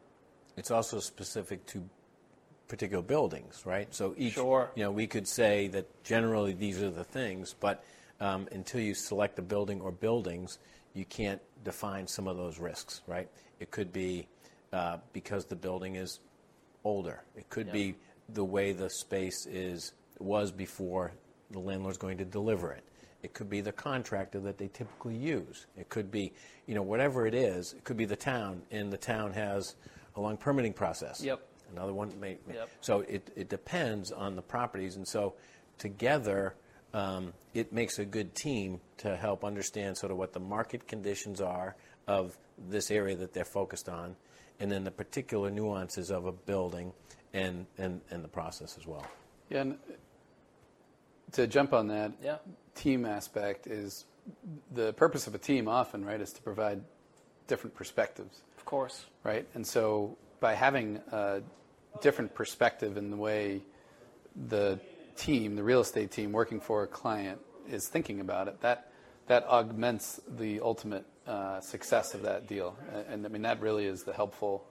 it's 0.58 0.72
also 0.72 1.00
specific 1.00 1.66
to 1.68 1.88
particular 2.68 3.04
buildings, 3.04 3.64
right? 3.66 3.94
So 3.94 4.14
each, 4.18 4.34
Sure. 4.34 4.72
you 4.76 4.84
know, 4.84 4.92
we 4.92 5.08
could 5.08 5.28
say 5.28 5.68
that 5.70 6.04
generally 6.04 6.54
these 6.54 6.82
are 6.82 6.90
the 6.90 7.04
things, 7.04 7.54
but 7.60 7.84
um, 8.20 8.48
until 8.52 8.82
you 8.82 8.94
select 8.94 9.38
a 9.40 9.42
building 9.42 9.82
or 9.82 9.92
buildings, 9.92 10.58
you 10.94 11.06
can't 11.06 11.42
define 11.64 12.08
some 12.08 12.28
of 12.28 12.38
those 12.38 12.60
risks, 12.60 13.02
right? 13.08 13.30
It 13.60 13.72
could 13.72 13.92
be 13.92 14.28
uh, 14.72 14.98
because 15.12 15.46
the 15.46 15.56
building 15.56 15.96
is 15.96 16.20
older. 16.84 17.24
It 17.36 17.50
could 17.50 17.68
Yeah. 17.68 17.74
be 17.74 17.96
the 18.30 18.46
way 18.46 18.72
the 18.72 18.90
space 18.90 19.46
is 19.46 19.94
was 20.20 20.52
before 20.52 21.12
the 21.50 21.60
landlord's 21.60 21.98
going 21.98 22.18
to 22.20 22.26
deliver 22.26 22.72
it. 22.72 22.84
It 23.24 23.34
could 23.34 23.50
be 23.50 23.62
the 23.62 23.72
contractor 23.72 24.40
that 24.42 24.58
they 24.58 24.68
typically 24.68 25.16
use. 25.16 25.68
It 25.78 25.90
could 25.90 26.10
be, 26.12 26.34
you 26.66 26.74
know, 26.76 26.82
whatever 26.82 27.26
it 27.28 27.34
is. 27.36 27.74
It 27.74 27.84
could 27.84 27.98
be 27.98 28.06
the 28.06 28.16
town, 28.16 28.64
and 28.72 28.92
the 28.92 28.98
town 28.98 29.34
has 29.34 29.76
a 30.16 30.22
long 30.22 30.38
permitting 30.38 30.74
process. 30.74 31.22
Yep. 31.24 31.40
Another 31.72 31.94
one 31.94 32.20
may. 32.20 32.38
may- 32.48 32.56
Yep. 32.56 32.70
So 32.82 33.02
it, 33.02 33.30
it 33.36 33.50
depends 33.50 34.12
on 34.12 34.36
the 34.36 34.42
properties, 34.42 34.96
and 34.96 35.08
so 35.08 35.36
together 35.78 36.56
um, 36.94 37.34
it 37.54 37.72
makes 37.72 38.00
a 38.00 38.06
good 38.06 38.36
team 38.36 38.82
to 38.98 39.16
help 39.16 39.46
understand 39.46 39.98
sort 39.98 40.12
of 40.12 40.18
what 40.18 40.34
the 40.34 40.40
market 40.40 40.88
conditions 40.88 41.40
are 41.42 41.76
of 42.08 42.38
this 42.70 42.92
area 42.92 43.16
that 43.16 43.34
they're 43.34 43.46
focused 43.46 43.88
on, 43.88 44.16
and 44.60 44.72
then 44.72 44.84
the 44.84 44.92
particular 44.92 45.50
nuances 45.50 46.12
of 46.12 46.26
a 46.26 46.32
building 46.32 46.92
and, 47.34 47.66
and, 47.78 48.02
and 48.10 48.24
the 48.24 48.28
process 48.28 48.78
as 48.78 48.86
well. 48.86 49.06
Yeah, 49.50 49.62
and 49.62 49.78
to 51.34 51.48
jump 51.48 51.72
on 51.74 51.88
that, 51.88 52.12
Yeah. 52.22 52.38
Team 52.76 53.06
aspect 53.06 53.68
is 53.68 54.06
the 54.74 54.94
purpose 54.94 55.28
of 55.28 55.36
a 55.36 55.38
team 55.38 55.68
often, 55.68 56.06
right, 56.06 56.22
is 56.22 56.32
to 56.34 56.42
provide 56.42 56.82
different 57.48 57.76
perspectives, 57.76 58.42
Of 58.58 58.66
course. 58.66 59.06
right? 59.24 59.48
And 59.56 59.66
so 59.66 60.18
by 60.40 60.54
having 60.54 60.98
a 61.12 61.42
different 62.02 62.34
perspective 62.34 62.98
in 62.98 63.12
the 63.12 63.18
way 63.18 63.62
the 64.48 64.80
team, 65.18 65.56
the 65.56 65.64
real 65.64 65.82
estate 65.82 66.12
team 66.12 66.32
working 66.32 66.60
for 66.60 66.84
a 66.84 66.88
client 66.88 67.40
is 67.70 67.88
thinking 67.88 68.20
about 68.22 68.48
it, 68.48 68.62
that 68.62 68.88
that 69.28 69.46
augments 69.46 70.20
the 70.38 70.60
ultimate 70.62 71.06
uh, 71.28 71.60
success 71.62 72.14
of 72.14 72.24
that 72.24 72.48
deal. 72.48 72.76
And, 72.94 73.06
and 73.08 73.26
I 73.26 73.30
mean 73.30 73.42
that 73.44 73.62
really 73.62 73.86
is 73.86 74.04
the 74.04 74.14
helpful 74.14 74.66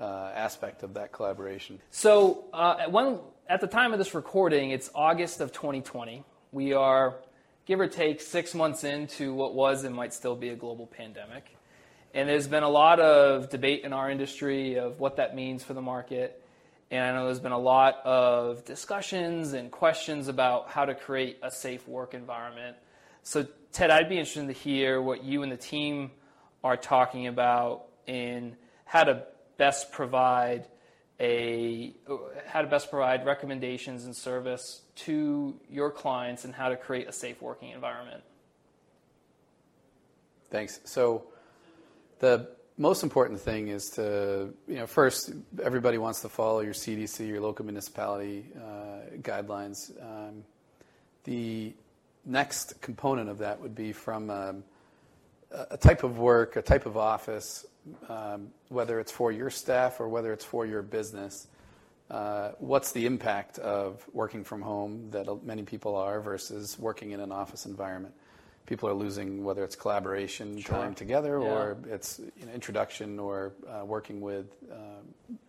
uh, 0.00 0.30
aspect 0.34 0.82
of 0.82 0.94
that 0.94 1.12
collaboration. 1.12 1.80
So, 1.90 2.44
uh, 2.52 2.76
at 2.80 2.92
when, 2.92 3.18
at 3.48 3.60
the 3.60 3.66
time 3.66 3.92
of 3.92 3.98
this 3.98 4.14
recording, 4.14 4.70
it's 4.70 4.90
August 4.94 5.40
of 5.40 5.52
2020. 5.52 6.24
We 6.52 6.72
are, 6.72 7.16
give 7.68 7.80
or 7.80 7.86
take, 7.86 8.22
six 8.22 8.54
months 8.54 8.82
into 8.82 9.34
what 9.34 9.54
was 9.54 9.84
and 9.84 9.94
might 9.94 10.14
still 10.14 10.34
be 10.34 10.48
a 10.48 10.56
global 10.56 10.86
pandemic. 10.86 11.54
And 12.14 12.26
there's 12.26 12.48
been 12.48 12.62
a 12.62 12.68
lot 12.68 12.98
of 12.98 13.50
debate 13.50 13.84
in 13.84 13.92
our 13.92 14.10
industry 14.10 14.78
of 14.78 14.98
what 14.98 15.16
that 15.16 15.36
means 15.36 15.62
for 15.62 15.74
the 15.74 15.82
market. 15.82 16.42
And 16.90 17.04
I 17.04 17.12
know 17.12 17.26
there's 17.26 17.40
been 17.40 17.52
a 17.52 17.58
lot 17.58 17.98
of 18.06 18.64
discussions 18.64 19.52
and 19.52 19.70
questions 19.70 20.28
about 20.28 20.70
how 20.70 20.86
to 20.86 20.94
create 20.94 21.40
a 21.42 21.50
safe 21.50 21.86
work 21.86 22.14
environment. 22.14 22.78
So, 23.22 23.46
Ted, 23.70 23.90
I'd 23.90 24.08
be 24.08 24.16
interested 24.16 24.46
to 24.46 24.54
hear 24.54 25.02
what 25.02 25.22
you 25.22 25.42
and 25.42 25.52
the 25.52 25.58
team 25.58 26.12
are 26.64 26.78
talking 26.78 27.26
about 27.26 27.84
in 28.06 28.56
how 28.86 29.04
to 29.04 29.24
best 29.58 29.92
provide 29.92 30.66
a 31.20 31.92
how 32.46 32.62
to 32.62 32.68
best 32.68 32.90
provide 32.90 33.26
recommendations 33.26 34.04
and 34.04 34.14
service 34.14 34.82
to 34.94 35.58
your 35.70 35.90
clients 35.90 36.44
and 36.44 36.54
how 36.54 36.68
to 36.68 36.76
create 36.76 37.08
a 37.08 37.12
safe 37.12 37.42
working 37.42 37.70
environment. 37.70 38.22
Thanks. 40.50 40.80
So 40.84 41.24
the 42.20 42.48
most 42.78 43.02
important 43.02 43.40
thing 43.40 43.68
is 43.68 43.90
to, 43.90 44.54
you 44.68 44.76
know, 44.76 44.86
first, 44.86 45.32
everybody 45.62 45.98
wants 45.98 46.20
to 46.22 46.28
follow 46.28 46.60
your 46.60 46.72
CDC, 46.72 47.26
your 47.26 47.40
local 47.40 47.64
municipality 47.64 48.46
uh, 48.56 49.16
guidelines. 49.20 49.90
Um, 50.02 50.44
the 51.24 51.74
next 52.24 52.80
component 52.80 53.28
of 53.28 53.38
that 53.38 53.60
would 53.60 53.74
be 53.74 53.92
from 53.92 54.30
um, 54.30 54.64
a 55.50 55.76
type 55.76 56.02
of 56.02 56.18
work, 56.18 56.56
a 56.56 56.62
type 56.62 56.86
of 56.86 56.96
office, 56.96 57.66
um, 58.08 58.48
whether 58.68 59.00
it's 59.00 59.12
for 59.12 59.32
your 59.32 59.50
staff 59.50 60.00
or 60.00 60.08
whether 60.08 60.32
it's 60.32 60.44
for 60.44 60.66
your 60.66 60.82
business. 60.82 61.46
Uh, 62.10 62.52
what's 62.58 62.92
the 62.92 63.04
impact 63.06 63.58
of 63.58 64.04
working 64.12 64.42
from 64.44 64.62
home 64.62 65.10
that 65.10 65.26
many 65.44 65.62
people 65.62 65.94
are 65.94 66.20
versus 66.20 66.78
working 66.78 67.10
in 67.12 67.20
an 67.20 67.32
office 67.32 67.66
environment? 67.66 68.14
People 68.66 68.88
are 68.88 68.94
losing 68.94 69.44
whether 69.44 69.64
it's 69.64 69.76
collaboration 69.76 70.62
time 70.62 70.94
together 70.94 71.38
Yeah. 71.40 71.48
or 71.48 71.76
it's 71.88 72.18
you 72.38 72.46
know, 72.46 72.52
introduction 72.52 73.18
or 73.18 73.52
uh, 73.66 73.84
working 73.84 74.20
with 74.20 74.46
uh, 74.70 75.00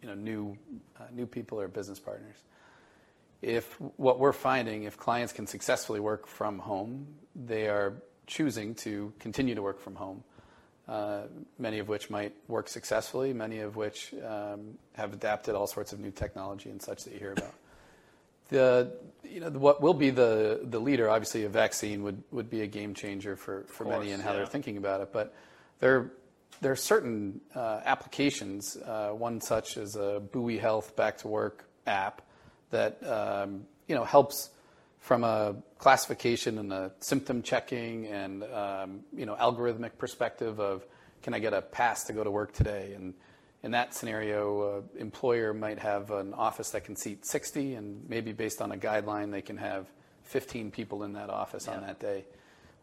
you 0.01 0.07
know 0.07 0.15
new 0.15 0.57
uh, 0.97 1.03
new 1.11 1.25
people 1.25 1.59
or 1.59 1.67
business 1.67 1.99
partners. 1.99 2.37
If 3.41 3.73
what 3.97 4.19
we're 4.19 4.33
finding, 4.33 4.83
if 4.83 4.97
clients 4.97 5.31
can 5.33 5.47
successfully 5.47 5.99
work 6.01 6.27
from 6.27 6.59
home, 6.59 7.07
they 7.35 7.67
are 7.67 8.01
choosing 8.29 8.75
to 8.75 9.11
continue 9.19 9.55
to 9.55 9.61
work 9.61 9.81
from 9.81 9.95
home. 9.95 10.23
Uh, 10.87 11.23
many 11.59 11.79
of 11.79 11.87
which 11.87 12.09
might 12.09 12.33
work 12.47 12.67
successfully, 12.67 13.33
many 13.33 13.59
of 13.59 13.75
which 13.75 14.13
um, 14.25 14.75
have 14.93 15.13
adapted 15.13 15.53
all 15.53 15.67
sorts 15.67 15.93
of 15.93 15.99
new 15.99 16.09
technology 16.09 16.69
and 16.69 16.81
such 16.81 17.03
that 17.03 17.13
you 17.13 17.19
hear 17.19 17.33
about. 17.33 17.53
The, 18.49 18.91
you 19.23 19.39
know, 19.39 19.51
the, 19.51 19.59
what 19.59 19.81
will 19.81 19.93
be 19.93 20.09
the, 20.09 20.61
the 20.63 20.79
leader, 20.79 21.07
obviously, 21.07 21.43
a 21.43 21.49
vaccine 21.49 22.01
would, 22.01 22.23
would 22.31 22.49
be 22.49 22.61
a 22.61 22.67
game 22.67 22.95
changer 22.95 23.35
for, 23.35 23.65
for 23.67 23.83
many 23.83 23.97
course, 23.97 24.13
and 24.13 24.23
how 24.23 24.31
yeah. 24.31 24.37
they're 24.37 24.47
thinking 24.47 24.77
about 24.77 25.01
it. 25.01 25.13
But 25.13 25.35
there, 25.79 26.11
there 26.61 26.71
are 26.71 26.75
certain 26.75 27.41
uh, 27.53 27.81
applications, 27.85 28.75
uh, 28.77 29.09
one 29.09 29.41
such 29.41 29.77
as 29.77 29.95
a 29.95 30.19
Buoy 30.31 30.57
Health 30.57 30.95
Back 30.95 31.19
to 31.19 31.27
Work 31.27 31.65
app 31.85 32.23
that 32.71 33.05
um, 33.07 33.65
you 33.87 33.95
know 33.95 34.03
helps 34.03 34.49
from 34.99 35.23
a 35.23 35.55
classification 35.77 36.57
and 36.57 36.73
a 36.73 36.91
symptom 36.99 37.41
checking 37.41 38.05
and 38.07 38.43
um, 38.43 38.99
you 39.15 39.25
know 39.25 39.35
algorithmic 39.35 39.97
perspective 39.97 40.59
of 40.59 40.85
can 41.21 41.33
I 41.33 41.39
get 41.39 41.53
a 41.53 41.61
pass 41.61 42.03
to 42.05 42.13
go 42.13 42.23
to 42.23 42.31
work 42.31 42.53
today 42.53 42.93
and 42.95 43.13
in 43.61 43.71
that 43.71 43.93
scenario, 43.93 44.61
uh, 44.61 44.81
employer 44.97 45.53
might 45.53 45.79
have 45.79 46.11
an 46.11 46.33
office 46.33 46.69
that 46.71 46.85
can 46.85 46.95
seat 46.95 47.25
60, 47.25 47.75
and 47.75 48.07
maybe 48.07 48.31
based 48.31 48.61
on 48.61 48.71
a 48.71 48.77
guideline, 48.77 49.31
they 49.31 49.41
can 49.41 49.57
have 49.57 49.85
15 50.23 50.71
people 50.71 51.03
in 51.03 51.13
that 51.13 51.29
office 51.29 51.67
on 51.67 51.81
that 51.81 51.99
day. 51.99 52.25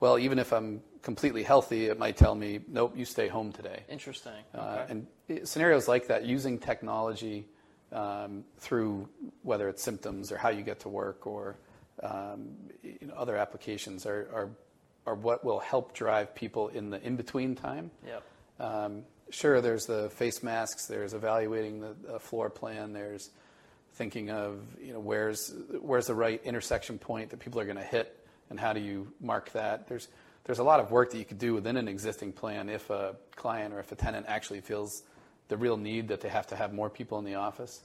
Well, 0.00 0.18
even 0.18 0.38
if 0.38 0.52
I'm 0.52 0.82
completely 1.00 1.42
healthy, 1.42 1.86
it 1.86 1.98
might 1.98 2.18
tell 2.18 2.34
me, 2.34 2.60
nope, 2.68 2.92
you 2.94 3.06
stay 3.06 3.28
home 3.28 3.52
today. 3.52 3.84
Interesting. 3.88 4.34
Uh, 4.54 4.80
Okay. 4.82 4.92
and 5.28 5.48
scenarios 5.48 5.88
like 5.88 6.08
that, 6.08 6.26
using 6.26 6.58
technology 6.58 7.46
um, 7.92 8.44
through 8.58 9.08
whether 9.42 9.68
it's 9.70 9.82
symptoms 9.82 10.30
or 10.30 10.36
how 10.36 10.50
you 10.50 10.62
get 10.62 10.80
to 10.80 10.90
work 10.90 11.26
or 11.26 11.56
you 12.02 13.06
know, 13.06 13.14
other 13.14 13.36
applications 13.36 14.06
are, 14.06 14.28
are, 14.32 14.50
are 15.06 15.14
what 15.14 15.44
will 15.44 15.60
help 15.60 15.94
drive 15.94 16.34
people 16.34 16.68
in 16.68 16.90
the 16.90 17.02
in-between 17.02 17.54
time. 17.54 17.90
Yep. 18.06 18.22
Um, 18.58 19.02
sure, 19.30 19.60
there's 19.60 19.86
the 19.86 20.10
face 20.10 20.42
masks, 20.42 20.86
there's 20.86 21.14
evaluating 21.14 21.80
the 21.80 22.18
floor 22.18 22.50
plan, 22.50 22.92
there's 22.92 23.30
thinking 23.96 24.30
of 24.30 24.60
you 24.78 24.92
know 24.92 25.00
where's 25.00 25.54
where's 25.80 26.06
the 26.06 26.14
right 26.14 26.40
intersection 26.44 26.98
point 26.98 27.30
that 27.30 27.40
people 27.40 27.58
are 27.60 27.64
going 27.64 27.78
to 27.78 27.82
hit, 27.82 28.26
and 28.50 28.60
how 28.60 28.72
do 28.72 28.80
you 28.80 29.12
mark 29.20 29.50
that? 29.52 29.88
There's 29.88 30.08
there's 30.44 30.58
a 30.58 30.64
lot 30.64 30.80
of 30.80 30.90
work 30.90 31.10
that 31.10 31.18
you 31.18 31.24
could 31.24 31.38
do 31.38 31.54
within 31.54 31.76
an 31.76 31.88
existing 31.88 32.32
plan 32.32 32.68
if 32.68 32.88
a 32.90 33.16
client 33.34 33.74
or 33.74 33.80
if 33.80 33.90
a 33.90 33.96
tenant 33.96 34.26
actually 34.28 34.60
feels 34.60 35.02
the 35.48 35.56
real 35.56 35.76
need 35.76 36.08
that 36.08 36.20
they 36.20 36.28
have 36.28 36.46
to 36.48 36.56
have 36.56 36.72
more 36.72 36.88
people 36.90 37.18
in 37.18 37.24
the 37.24 37.34
office. 37.34 37.82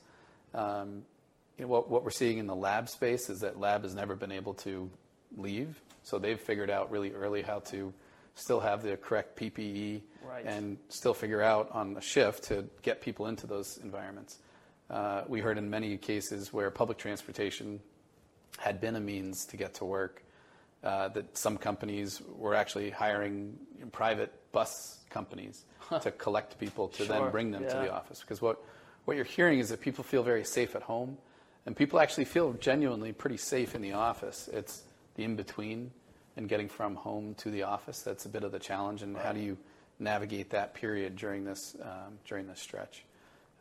You 1.57 1.65
know, 1.65 1.67
what, 1.71 1.89
what 1.89 2.03
we're 2.03 2.09
seeing 2.11 2.37
in 2.37 2.47
the 2.47 2.55
lab 2.55 2.89
space 2.89 3.29
is 3.29 3.41
that 3.41 3.59
lab 3.59 3.83
has 3.83 3.93
never 3.93 4.15
been 4.15 4.31
able 4.31 4.53
to 4.55 4.89
leave, 5.37 5.79
so 6.03 6.17
they've 6.17 6.39
figured 6.39 6.69
out 6.69 6.91
really 6.91 7.11
early 7.13 7.41
how 7.41 7.59
to 7.59 7.93
still 8.35 8.59
have 8.59 8.81
the 8.81 8.97
correct 8.97 9.37
PPE 9.39 10.01
Right. 10.27 10.45
and 10.45 10.77
still 10.89 11.13
figure 11.13 11.41
out 11.41 11.69
on 11.71 11.93
the 11.93 12.01
shift 12.01 12.43
to 12.45 12.65
get 12.83 13.01
people 13.01 13.27
into 13.27 13.47
those 13.47 13.77
environments. 13.83 14.37
Uh, 14.89 15.23
we 15.27 15.41
heard 15.41 15.57
in 15.57 15.69
many 15.69 15.97
cases 15.97 16.53
where 16.53 16.69
public 16.71 16.97
transportation 16.97 17.79
had 18.57 18.79
been 18.79 18.95
a 18.95 18.99
means 18.99 19.45
to 19.47 19.57
get 19.57 19.73
to 19.75 19.85
work, 19.85 20.23
uh, 20.83 21.09
that 21.09 21.37
some 21.37 21.57
companies 21.57 22.21
were 22.37 22.55
actually 22.55 22.89
hiring 22.89 23.57
private 23.91 24.31
bus 24.51 24.99
companies 25.09 25.65
to 26.01 26.11
collect 26.11 26.57
people 26.59 26.87
to 26.89 27.05
Sure, 27.05 27.19
then 27.19 27.31
bring 27.31 27.51
them 27.51 27.63
to 27.63 27.69
the 27.75 27.91
office. 27.93 28.21
Because 28.21 28.41
what, 28.41 28.63
what 29.05 29.15
you're 29.15 29.25
hearing 29.25 29.59
is 29.59 29.69
that 29.69 29.81
people 29.81 30.03
feel 30.03 30.23
very 30.23 30.43
safe 30.45 30.75
at 30.75 30.83
home, 30.83 31.17
and 31.65 31.75
people 31.75 31.99
actually 31.99 32.25
feel 32.25 32.53
genuinely 32.53 33.11
pretty 33.11 33.37
safe 33.37 33.75
in 33.75 33.81
the 33.81 33.93
office. 33.93 34.49
It's 34.51 34.83
the 35.15 35.23
in 35.23 35.35
between 35.35 35.91
and 36.37 36.47
getting 36.47 36.69
from 36.69 36.95
home 36.95 37.35
to 37.35 37.51
the 37.51 37.63
office 37.63 38.01
that's 38.01 38.25
a 38.25 38.29
bit 38.29 38.43
of 38.43 38.51
the 38.51 38.59
challenge, 38.59 39.01
and 39.03 39.17
how 39.17 39.33
do 39.33 39.39
you 39.39 39.57
navigate 39.99 40.49
that 40.51 40.73
period 40.73 41.15
during 41.15 41.43
this 41.45 41.75
um, 41.81 42.17
during 42.25 42.47
this 42.47 42.59
stretch? 42.59 43.03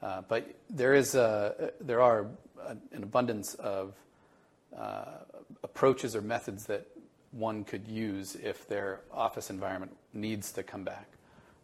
Uh, 0.03 0.23
but 0.29 0.55
there 0.71 0.95
is 0.95 1.15
a, 1.15 1.73
there 1.81 2.01
are 2.01 2.27
a, 2.65 2.77
an 2.93 3.03
abundance 3.03 3.55
of 3.55 3.95
uh, 4.77 5.05
approaches 5.63 6.17
or 6.17 6.23
methods 6.23 6.67
that 6.67 6.87
one 7.33 7.65
could 7.65 7.87
use 7.87 8.35
if 8.37 8.67
their 8.67 9.01
office 9.13 9.51
environment 9.51 9.95
needs 10.15 10.53
to 10.53 10.63
come 10.63 10.85
back. 10.85 11.07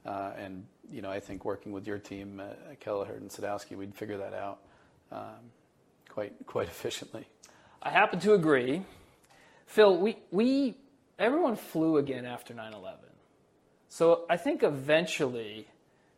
Uh, 0.04 0.32
and 0.38 0.64
you 0.92 1.02
know, 1.02 1.10
I 1.10 1.18
think 1.18 1.44
working 1.44 1.72
with 1.72 1.86
your 1.86 1.98
team, 1.98 2.40
uh, 2.40 2.74
Kelleher 2.78 3.14
and 3.14 3.30
Sadowsky, 3.30 3.76
we'd 3.76 3.94
figure 3.94 4.18
that 4.18 4.34
out 4.34 4.58
um, 5.10 5.50
quite 6.16 6.46
quite 6.46 6.68
efficiently. 6.76 7.28
I 7.82 7.90
happen 7.90 8.18
to 8.20 8.32
agree. 8.32 8.82
Phil, 9.66 9.98
we, 9.98 10.16
we 10.30 10.74
everyone 11.18 11.56
flew 11.56 11.98
again 11.98 12.24
after 12.24 12.54
9/11. 12.54 12.94
So 13.88 14.24
I 14.30 14.36
think 14.38 14.62
eventually 14.62 15.68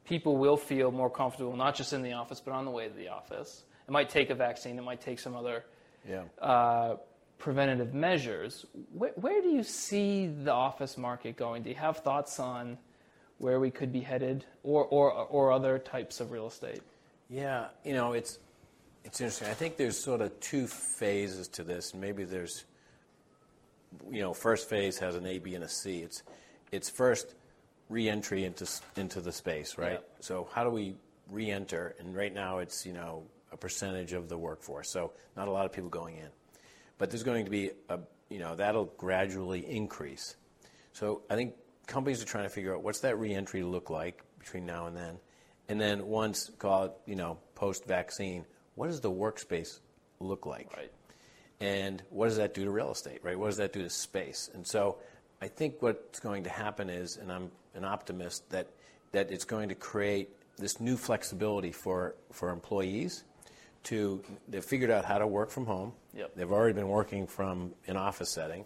people 0.04 0.36
will 0.36 0.56
feel 0.56 0.90
more 0.92 1.10
comfortable 1.10 1.56
not 1.56 1.74
just 1.74 1.92
in 1.92 2.02
the 2.02 2.12
office 2.12 2.40
but 2.40 2.52
on 2.52 2.64
the 2.64 2.70
way 2.70 2.86
to 2.88 2.94
the 2.94 3.08
office. 3.08 3.64
It 3.88 3.90
might 3.90 4.08
take 4.08 4.30
a 4.30 4.34
vaccine, 4.34 4.78
it 4.78 4.84
might 4.84 5.00
take 5.00 5.18
some 5.18 5.34
other 5.34 5.64
Yeah. 6.08 6.24
uh, 6.40 6.96
preventative 7.38 7.92
measures. 7.94 8.66
Where, 8.92 9.12
where 9.16 9.42
do 9.42 9.48
you 9.48 9.62
see 9.64 10.26
the 10.28 10.52
office 10.52 10.96
market 10.96 11.36
going? 11.36 11.62
Do 11.62 11.70
you 11.70 11.76
have 11.76 11.98
thoughts 11.98 12.38
on 12.38 12.78
where 13.38 13.58
we 13.60 13.70
could 13.70 13.92
be 13.92 14.00
headed 14.00 14.44
or, 14.62 14.84
or, 14.86 15.10
or 15.12 15.52
other 15.52 15.78
types 15.78 16.20
of 16.20 16.30
real 16.30 16.46
estate? 16.46 16.82
Yeah, 17.30 17.68
you 17.84 17.94
know, 17.94 18.12
it's 18.14 18.38
it's 19.08 19.22
interesting. 19.22 19.48
I 19.48 19.54
think 19.54 19.78
there's 19.78 19.98
sort 19.98 20.20
of 20.20 20.38
two 20.38 20.66
phases 20.66 21.48
to 21.48 21.64
this. 21.64 21.94
Maybe 21.94 22.24
there's, 22.24 22.66
you 24.10 24.20
know, 24.20 24.34
first 24.34 24.68
phase 24.68 24.98
has 24.98 25.14
an 25.16 25.24
A, 25.24 25.38
B, 25.38 25.54
and 25.54 25.64
a 25.64 25.68
C. 25.68 26.00
It's 26.00 26.22
it's 26.70 26.90
first 26.90 27.34
reentry 27.88 28.44
into 28.44 28.68
into 28.96 29.22
the 29.22 29.32
space, 29.32 29.78
right? 29.78 29.92
Yeah. 29.92 29.98
So 30.20 30.48
how 30.52 30.62
do 30.62 30.68
we 30.68 30.94
re-enter? 31.30 31.94
And 31.98 32.14
right 32.14 32.34
now, 32.34 32.58
it's 32.58 32.84
you 32.84 32.92
know 32.92 33.22
a 33.50 33.56
percentage 33.56 34.12
of 34.12 34.28
the 34.28 34.36
workforce. 34.36 34.90
So 34.90 35.12
not 35.38 35.48
a 35.48 35.50
lot 35.50 35.64
of 35.64 35.72
people 35.72 35.88
going 35.88 36.18
in, 36.18 36.28
but 36.98 37.10
there's 37.10 37.22
going 37.22 37.46
to 37.46 37.50
be 37.50 37.70
a 37.88 37.98
you 38.28 38.40
know 38.40 38.56
that'll 38.56 38.92
gradually 38.98 39.60
increase. 39.60 40.36
So 40.92 41.22
I 41.30 41.34
think 41.34 41.54
companies 41.86 42.22
are 42.22 42.26
trying 42.26 42.44
to 42.44 42.50
figure 42.50 42.74
out 42.74 42.82
what's 42.82 43.00
that 43.00 43.18
reentry 43.18 43.62
look 43.62 43.88
like 43.88 44.22
between 44.38 44.66
now 44.66 44.86
and 44.86 44.94
then, 44.94 45.18
and 45.70 45.80
then 45.80 46.06
once 46.08 46.50
call 46.58 46.84
it 46.84 46.92
you 47.06 47.16
know 47.16 47.38
post-vaccine, 47.54 48.44
what 48.78 48.88
does 48.88 49.00
the 49.00 49.10
workspace 49.10 49.80
look 50.20 50.46
like? 50.46 50.74
Right. 50.76 50.92
And 51.60 52.00
what 52.10 52.26
does 52.26 52.36
that 52.36 52.54
do 52.54 52.64
to 52.64 52.70
real 52.70 52.92
estate, 52.92 53.18
right? 53.24 53.36
What 53.36 53.46
does 53.46 53.56
that 53.56 53.72
do 53.72 53.82
to 53.82 53.90
space? 53.90 54.48
And 54.54 54.64
so 54.64 54.98
I 55.42 55.48
think 55.48 55.82
what's 55.82 56.20
going 56.20 56.44
to 56.44 56.50
happen 56.50 56.88
is, 56.88 57.16
and 57.16 57.32
I'm 57.32 57.50
an 57.74 57.84
optimist, 57.84 58.48
that, 58.50 58.68
that 59.10 59.32
it's 59.32 59.44
going 59.44 59.70
to 59.70 59.74
create 59.74 60.28
this 60.56 60.80
new 60.80 60.96
flexibility 60.96 61.72
for, 61.72 62.14
for 62.30 62.50
employees 62.50 63.24
to, 63.84 64.22
they've 64.46 64.64
figured 64.64 64.90
out 64.90 65.04
how 65.04 65.18
to 65.18 65.26
work 65.26 65.50
from 65.50 65.66
home. 65.66 65.92
Yep. 66.14 66.36
They've 66.36 66.52
already 66.52 66.74
been 66.74 66.88
working 66.88 67.26
from 67.26 67.72
an 67.88 67.96
office 67.96 68.30
setting. 68.30 68.64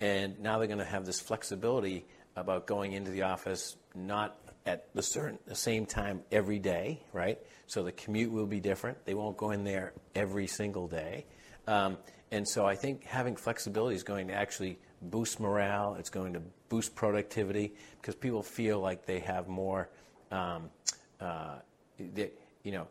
And 0.00 0.38
now 0.38 0.58
they're 0.58 0.68
going 0.68 0.78
to 0.78 0.84
have 0.84 1.04
this 1.04 1.20
flexibility 1.20 2.04
about 2.36 2.66
going 2.66 2.92
into 2.92 3.10
the 3.10 3.22
office 3.22 3.76
not 3.94 4.36
at 4.64 4.92
the 4.94 5.02
certain 5.02 5.38
the 5.46 5.54
same 5.54 5.86
time 5.86 6.22
every 6.30 6.58
day, 6.58 7.02
right? 7.12 7.38
So 7.66 7.82
the 7.82 7.92
commute 7.92 8.30
will 8.30 8.46
be 8.46 8.60
different. 8.60 9.04
They 9.04 9.14
won't 9.14 9.36
go 9.36 9.50
in 9.50 9.64
there 9.64 9.92
every 10.14 10.46
single 10.46 10.88
day. 10.88 11.26
Um, 11.66 11.98
and 12.30 12.46
so 12.48 12.64
I 12.64 12.76
think 12.76 13.04
having 13.04 13.36
flexibility 13.36 13.96
is 13.96 14.02
going 14.02 14.28
to 14.28 14.34
actually 14.34 14.78
boost 15.02 15.40
morale. 15.40 15.96
It's 15.98 16.10
going 16.10 16.32
to 16.34 16.42
boost 16.68 16.94
productivity 16.94 17.74
because 18.00 18.14
people 18.14 18.42
feel 18.42 18.80
like 18.80 19.04
they 19.04 19.20
have 19.20 19.48
more, 19.48 19.90
um, 20.30 20.70
uh, 21.20 21.56
they, 21.98 22.30
you 22.62 22.72
know, 22.72 22.86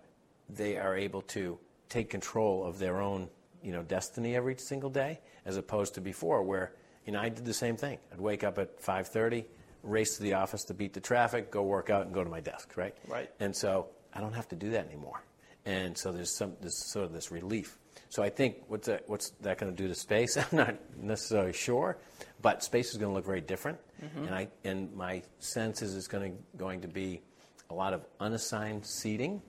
they 0.50 0.78
are 0.78 0.96
able 0.96 1.22
to 1.22 1.58
take 1.90 2.10
control 2.10 2.66
of 2.66 2.80
their 2.80 3.02
own, 3.02 3.30
you 3.64 3.72
know, 3.72 3.82
destiny 3.82 4.36
every 4.36 4.56
single 4.58 4.90
day, 4.90 5.20
as 5.46 5.58
opposed 5.58 5.96
to 5.96 6.02
before, 6.02 6.44
where 6.44 6.74
you 7.06 7.14
know 7.14 7.20
I 7.20 7.30
did 7.30 7.46
the 7.46 7.54
same 7.54 7.78
thing. 7.78 8.00
I'd 8.12 8.20
wake 8.20 8.44
up 8.44 8.58
at 8.58 8.82
5:30, 8.82 9.46
race 9.84 10.18
to 10.18 10.24
the 10.24 10.34
office 10.34 10.64
to 10.66 10.74
beat 10.74 10.94
the 10.94 11.02
traffic, 11.02 11.52
go 11.52 11.64
work 11.64 11.90
out, 11.90 12.06
and 12.06 12.14
go 12.14 12.24
to 12.24 12.30
my 12.30 12.40
desk, 12.42 12.74
right? 12.76 12.96
Right. 13.08 13.30
And 13.40 13.56
so 13.56 13.88
I 14.14 14.22
don't 14.22 14.34
have 14.34 14.48
to 14.50 14.56
do 14.56 14.72
that 14.72 14.88
anymore. 14.88 15.22
And 15.66 15.98
so 15.98 16.12
there's 16.12 16.36
some 16.36 16.54
there's 16.62 16.78
sort 16.92 17.06
of 17.06 17.14
this 17.14 17.32
relief. 17.32 17.78
So 18.10 18.24
I 18.24 18.30
think 18.30 18.58
what's 18.68 18.88
that, 18.88 19.04
what's 19.08 19.30
that 19.42 19.58
going 19.58 19.74
to 19.74 19.78
do 19.84 19.88
to 19.88 19.96
space? 19.96 20.38
I'm 20.52 20.58
not 20.58 20.76
necessarily 20.98 21.54
sure, 21.54 21.98
but 22.42 22.64
space 22.64 22.92
is 22.92 22.98
going 22.98 23.10
to 23.10 23.16
look 23.16 23.26
very 23.26 23.42
different. 23.42 23.78
And 24.26 24.36
I 24.36 24.48
and 24.64 24.94
my 24.96 25.24
sense 25.40 25.82
is 25.82 25.96
it's 25.96 26.08
going 26.08 26.32
to 26.32 26.58
going 26.58 26.82
to 26.82 26.88
be 26.88 27.22
a 27.70 27.74
lot 27.74 27.94
of 27.94 28.06
unassigned 28.20 28.86
seating. 28.86 29.42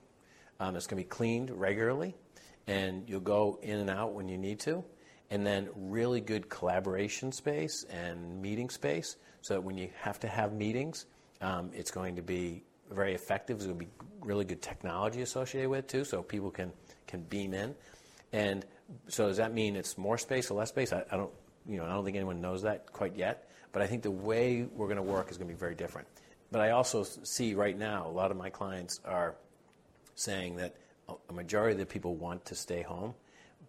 Um, 0.59 0.75
it's 0.75 0.87
going 0.87 1.01
to 1.01 1.05
be 1.05 1.09
cleaned 1.09 1.49
regularly, 1.49 2.15
and 2.67 3.09
you'll 3.09 3.19
go 3.19 3.59
in 3.61 3.79
and 3.79 3.89
out 3.89 4.13
when 4.13 4.29
you 4.29 4.37
need 4.37 4.59
to. 4.61 4.83
And 5.33 5.43
then 5.45 5.69
really 5.75 6.21
good 6.21 6.47
collaboration 6.47 7.31
space 7.31 7.85
and 7.89 8.39
meeting 8.39 8.69
space, 8.69 9.17
so 9.41 9.55
that 9.55 9.61
when 9.61 9.77
you 9.77 9.89
have 9.99 10.19
to 10.19 10.27
have 10.27 10.53
meetings, 10.53 11.07
um, 11.41 11.71
it's 11.73 11.89
going 11.89 12.15
to 12.17 12.21
be 12.21 12.63
very 12.91 13.15
effective. 13.15 13.57
There's 13.57 13.67
going 13.71 13.79
to 13.79 13.85
be 13.85 13.91
really 14.21 14.45
good 14.45 14.61
technology 14.61 15.21
associated 15.21 15.69
with 15.69 15.79
it 15.85 15.87
too, 15.87 16.05
so 16.05 16.21
people 16.21 16.51
can 16.51 16.71
can 17.07 17.23
beam 17.23 17.53
in. 17.53 17.73
And 18.31 18.65
so 19.07 19.27
does 19.27 19.37
that 19.37 19.53
mean 19.53 19.75
it's 19.75 19.97
more 19.97 20.19
space 20.19 20.51
or 20.51 20.55
less 20.59 20.69
space? 20.69 20.93
I, 20.93 21.03
I 21.11 21.17
don't, 21.17 21.33
you 21.67 21.77
know, 21.77 21.85
I 21.85 21.89
don't 21.89 22.05
think 22.05 22.15
anyone 22.15 22.39
knows 22.39 22.61
that 22.61 22.91
quite 22.93 23.15
yet. 23.15 23.49
But 23.71 23.81
I 23.81 23.87
think 23.87 24.03
the 24.03 24.11
way 24.11 24.67
we're 24.75 24.87
going 24.87 24.97
to 24.97 25.11
work 25.17 25.31
is 25.31 25.37
going 25.37 25.49
to 25.49 25.53
be 25.53 25.59
very 25.59 25.75
different. 25.75 26.07
But 26.51 26.61
I 26.61 26.69
also 26.71 27.03
see 27.23 27.55
right 27.55 27.77
now 27.77 28.07
a 28.07 28.13
lot 28.21 28.29
of 28.29 28.37
my 28.37 28.51
clients 28.51 29.01
are 29.03 29.33
saying 30.13 30.57
that 30.57 30.75
a- 31.09 31.15
a 31.29 31.33
majority 31.33 31.73
of 31.73 31.79
the 31.79 31.87
people 31.87 32.13
want 32.15 32.45
to 32.45 32.55
stay 32.55 32.83
home, 32.83 33.15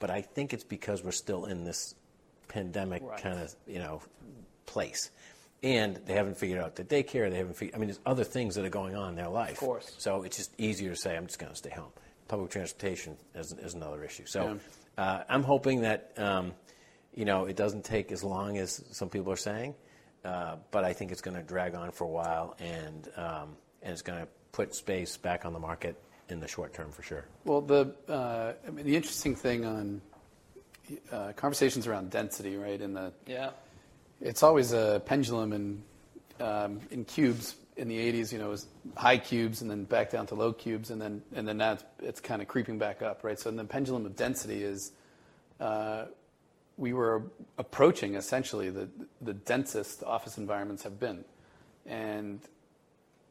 but 0.04 0.10
I 0.10 0.20
think 0.20 0.52
it's 0.52 0.64
because 0.64 1.02
we're 1.02 1.12
still 1.12 1.46
in 1.46 1.64
this 1.64 1.94
pandemic 2.48 3.02
Right. 3.02 3.22
kind 3.22 3.40
of 3.40 3.54
you 3.66 3.78
know 3.78 4.02
place, 4.66 5.10
and 5.62 5.96
they 6.04 6.12
haven't 6.12 6.36
figured 6.36 6.60
out 6.60 6.76
the 6.76 6.84
daycare. 6.84 7.30
They 7.30 7.38
haven't 7.38 7.56
figured. 7.56 7.74
I 7.74 7.78
mean, 7.78 7.88
there's 7.88 8.00
other 8.04 8.22
things 8.22 8.56
that 8.56 8.66
are 8.66 8.76
going 8.82 8.94
on 8.96 9.08
in 9.08 9.14
their 9.14 9.30
life. 9.30 9.52
Of 9.52 9.60
course. 9.60 9.94
So 9.96 10.24
it's 10.24 10.36
just 10.36 10.52
easier 10.60 10.90
to 10.90 10.96
say 10.96 11.16
I'm 11.16 11.26
just 11.26 11.38
going 11.38 11.52
to 11.52 11.56
stay 11.56 11.70
home. 11.70 11.88
Public 12.28 12.50
transportation 12.50 13.16
is, 13.34 13.52
is 13.54 13.72
another 13.72 14.04
issue. 14.04 14.26
So 14.26 14.58
uh, 14.98 15.22
I'm 15.26 15.42
hoping 15.42 15.80
that 15.80 16.12
um, 16.18 16.52
you 17.14 17.24
know 17.24 17.46
it 17.46 17.56
doesn't 17.56 17.86
take 17.86 18.12
as 18.12 18.22
long 18.22 18.58
as 18.58 18.84
some 18.92 19.08
people 19.08 19.32
are 19.32 19.36
saying, 19.36 19.74
uh, 20.22 20.56
but 20.70 20.84
I 20.84 20.92
think 20.92 21.12
it's 21.12 21.22
going 21.22 21.38
to 21.38 21.42
drag 21.42 21.74
on 21.74 21.92
for 21.92 22.04
a 22.04 22.08
while, 22.08 22.56
and 22.58 23.08
um, 23.16 23.56
and 23.82 23.90
it's 23.94 24.02
going 24.02 24.20
to 24.20 24.28
put 24.52 24.74
space 24.74 25.16
back 25.16 25.46
on 25.46 25.54
the 25.54 25.60
market 25.60 25.96
in 26.28 26.40
the 26.40 26.48
short 26.48 26.72
term 26.72 26.90
for 26.90 27.02
sure. 27.02 27.24
Well, 27.44 27.60
the 27.60 27.94
uh, 28.08 28.52
I 28.66 28.70
mean, 28.70 28.86
the 28.86 28.96
interesting 28.96 29.34
thing 29.36 29.64
on 29.64 30.00
uh, 31.12 31.32
conversations 31.36 31.86
around 31.86 32.10
density, 32.10 32.56
right? 32.56 32.80
In 32.80 32.94
the 32.94 33.12
Yeah. 33.26 33.50
it's 34.20 34.42
always 34.42 34.72
a 34.72 35.02
pendulum 35.04 35.52
in 35.52 35.82
um, 36.40 36.80
in 36.90 37.04
cubes. 37.04 37.56
In 37.76 37.88
the 37.88 37.98
80s, 37.98 38.30
you 38.32 38.38
know, 38.38 38.46
it 38.46 38.50
was 38.50 38.66
high 38.96 39.18
cubes 39.18 39.60
and 39.60 39.68
then 39.68 39.82
back 39.82 40.08
down 40.10 40.28
to 40.28 40.36
low 40.36 40.52
cubes, 40.52 40.90
and 40.90 41.00
then 41.02 41.22
and 41.34 41.46
then 41.48 41.56
now 41.56 41.72
it's, 41.72 41.84
it's 42.00 42.20
kind 42.20 42.40
of 42.40 42.46
creeping 42.46 42.78
back 42.78 43.02
up, 43.02 43.24
right? 43.24 43.38
So 43.38 43.50
the 43.50 43.64
pendulum 43.64 44.06
of 44.06 44.14
density 44.14 44.62
is 44.62 44.92
uh, 45.58 46.04
we 46.76 46.92
were 46.92 47.22
approaching 47.58 48.14
essentially 48.14 48.70
the, 48.70 48.88
the 49.20 49.34
densest 49.34 50.02
office 50.04 50.38
environments 50.38 50.82
have 50.84 50.98
been. 51.00 51.24
And 51.86 52.40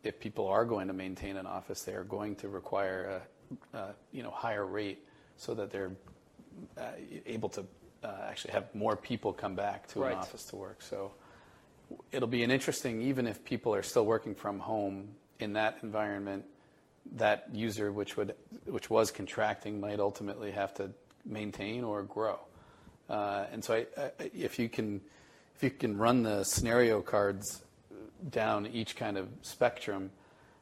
if 0.03 0.19
people 0.19 0.47
are 0.47 0.65
going 0.65 0.87
to 0.87 0.93
maintain 0.93 1.37
an 1.37 1.45
office, 1.45 1.83
they 1.83 1.93
are 1.93 2.03
going 2.03 2.35
to 2.35 2.49
require 2.49 3.21
a, 3.73 3.77
a 3.77 3.95
you 4.11 4.23
know, 4.23 4.31
higher 4.31 4.65
rate 4.65 5.05
so 5.37 5.53
that 5.53 5.71
they're 5.71 5.91
uh, 6.77 6.91
able 7.25 7.49
to 7.49 7.65
uh, 8.03 8.07
actually 8.29 8.51
have 8.51 8.73
more 8.75 8.95
people 8.95 9.33
come 9.33 9.55
back 9.55 9.87
to 9.87 10.01
Right. 10.01 10.11
an 10.11 10.17
office 10.19 10.43
to 10.45 10.55
work. 10.55 10.81
So 10.81 11.13
it'll 12.11 12.27
be 12.27 12.43
an 12.43 12.51
interesting, 12.51 13.01
even 13.01 13.27
if 13.27 13.43
people 13.43 13.73
are 13.73 13.83
still 13.83 14.05
working 14.05 14.35
from 14.35 14.59
home 14.59 15.09
in 15.39 15.53
that 15.53 15.77
environment, 15.83 16.45
that 17.15 17.47
user 17.51 17.91
which 17.91 18.15
would 18.15 18.33
which 18.65 18.89
was 18.89 19.11
contracting 19.11 19.79
might 19.79 19.99
ultimately 19.99 20.51
have 20.51 20.73
to 20.75 20.89
maintain 21.25 21.83
or 21.83 22.03
grow. 22.03 22.39
Uh, 23.09 23.45
and 23.51 23.63
so, 23.63 23.73
I, 23.73 23.85
I, 24.01 24.11
if 24.33 24.57
you 24.57 24.69
can 24.69 25.01
if 25.55 25.63
you 25.63 25.69
can 25.69 25.97
run 25.97 26.23
the 26.23 26.43
scenario 26.43 27.01
cards 27.01 27.63
down 28.29 28.67
each 28.67 28.95
kind 28.95 29.17
of 29.17 29.27
spectrum, 29.41 30.11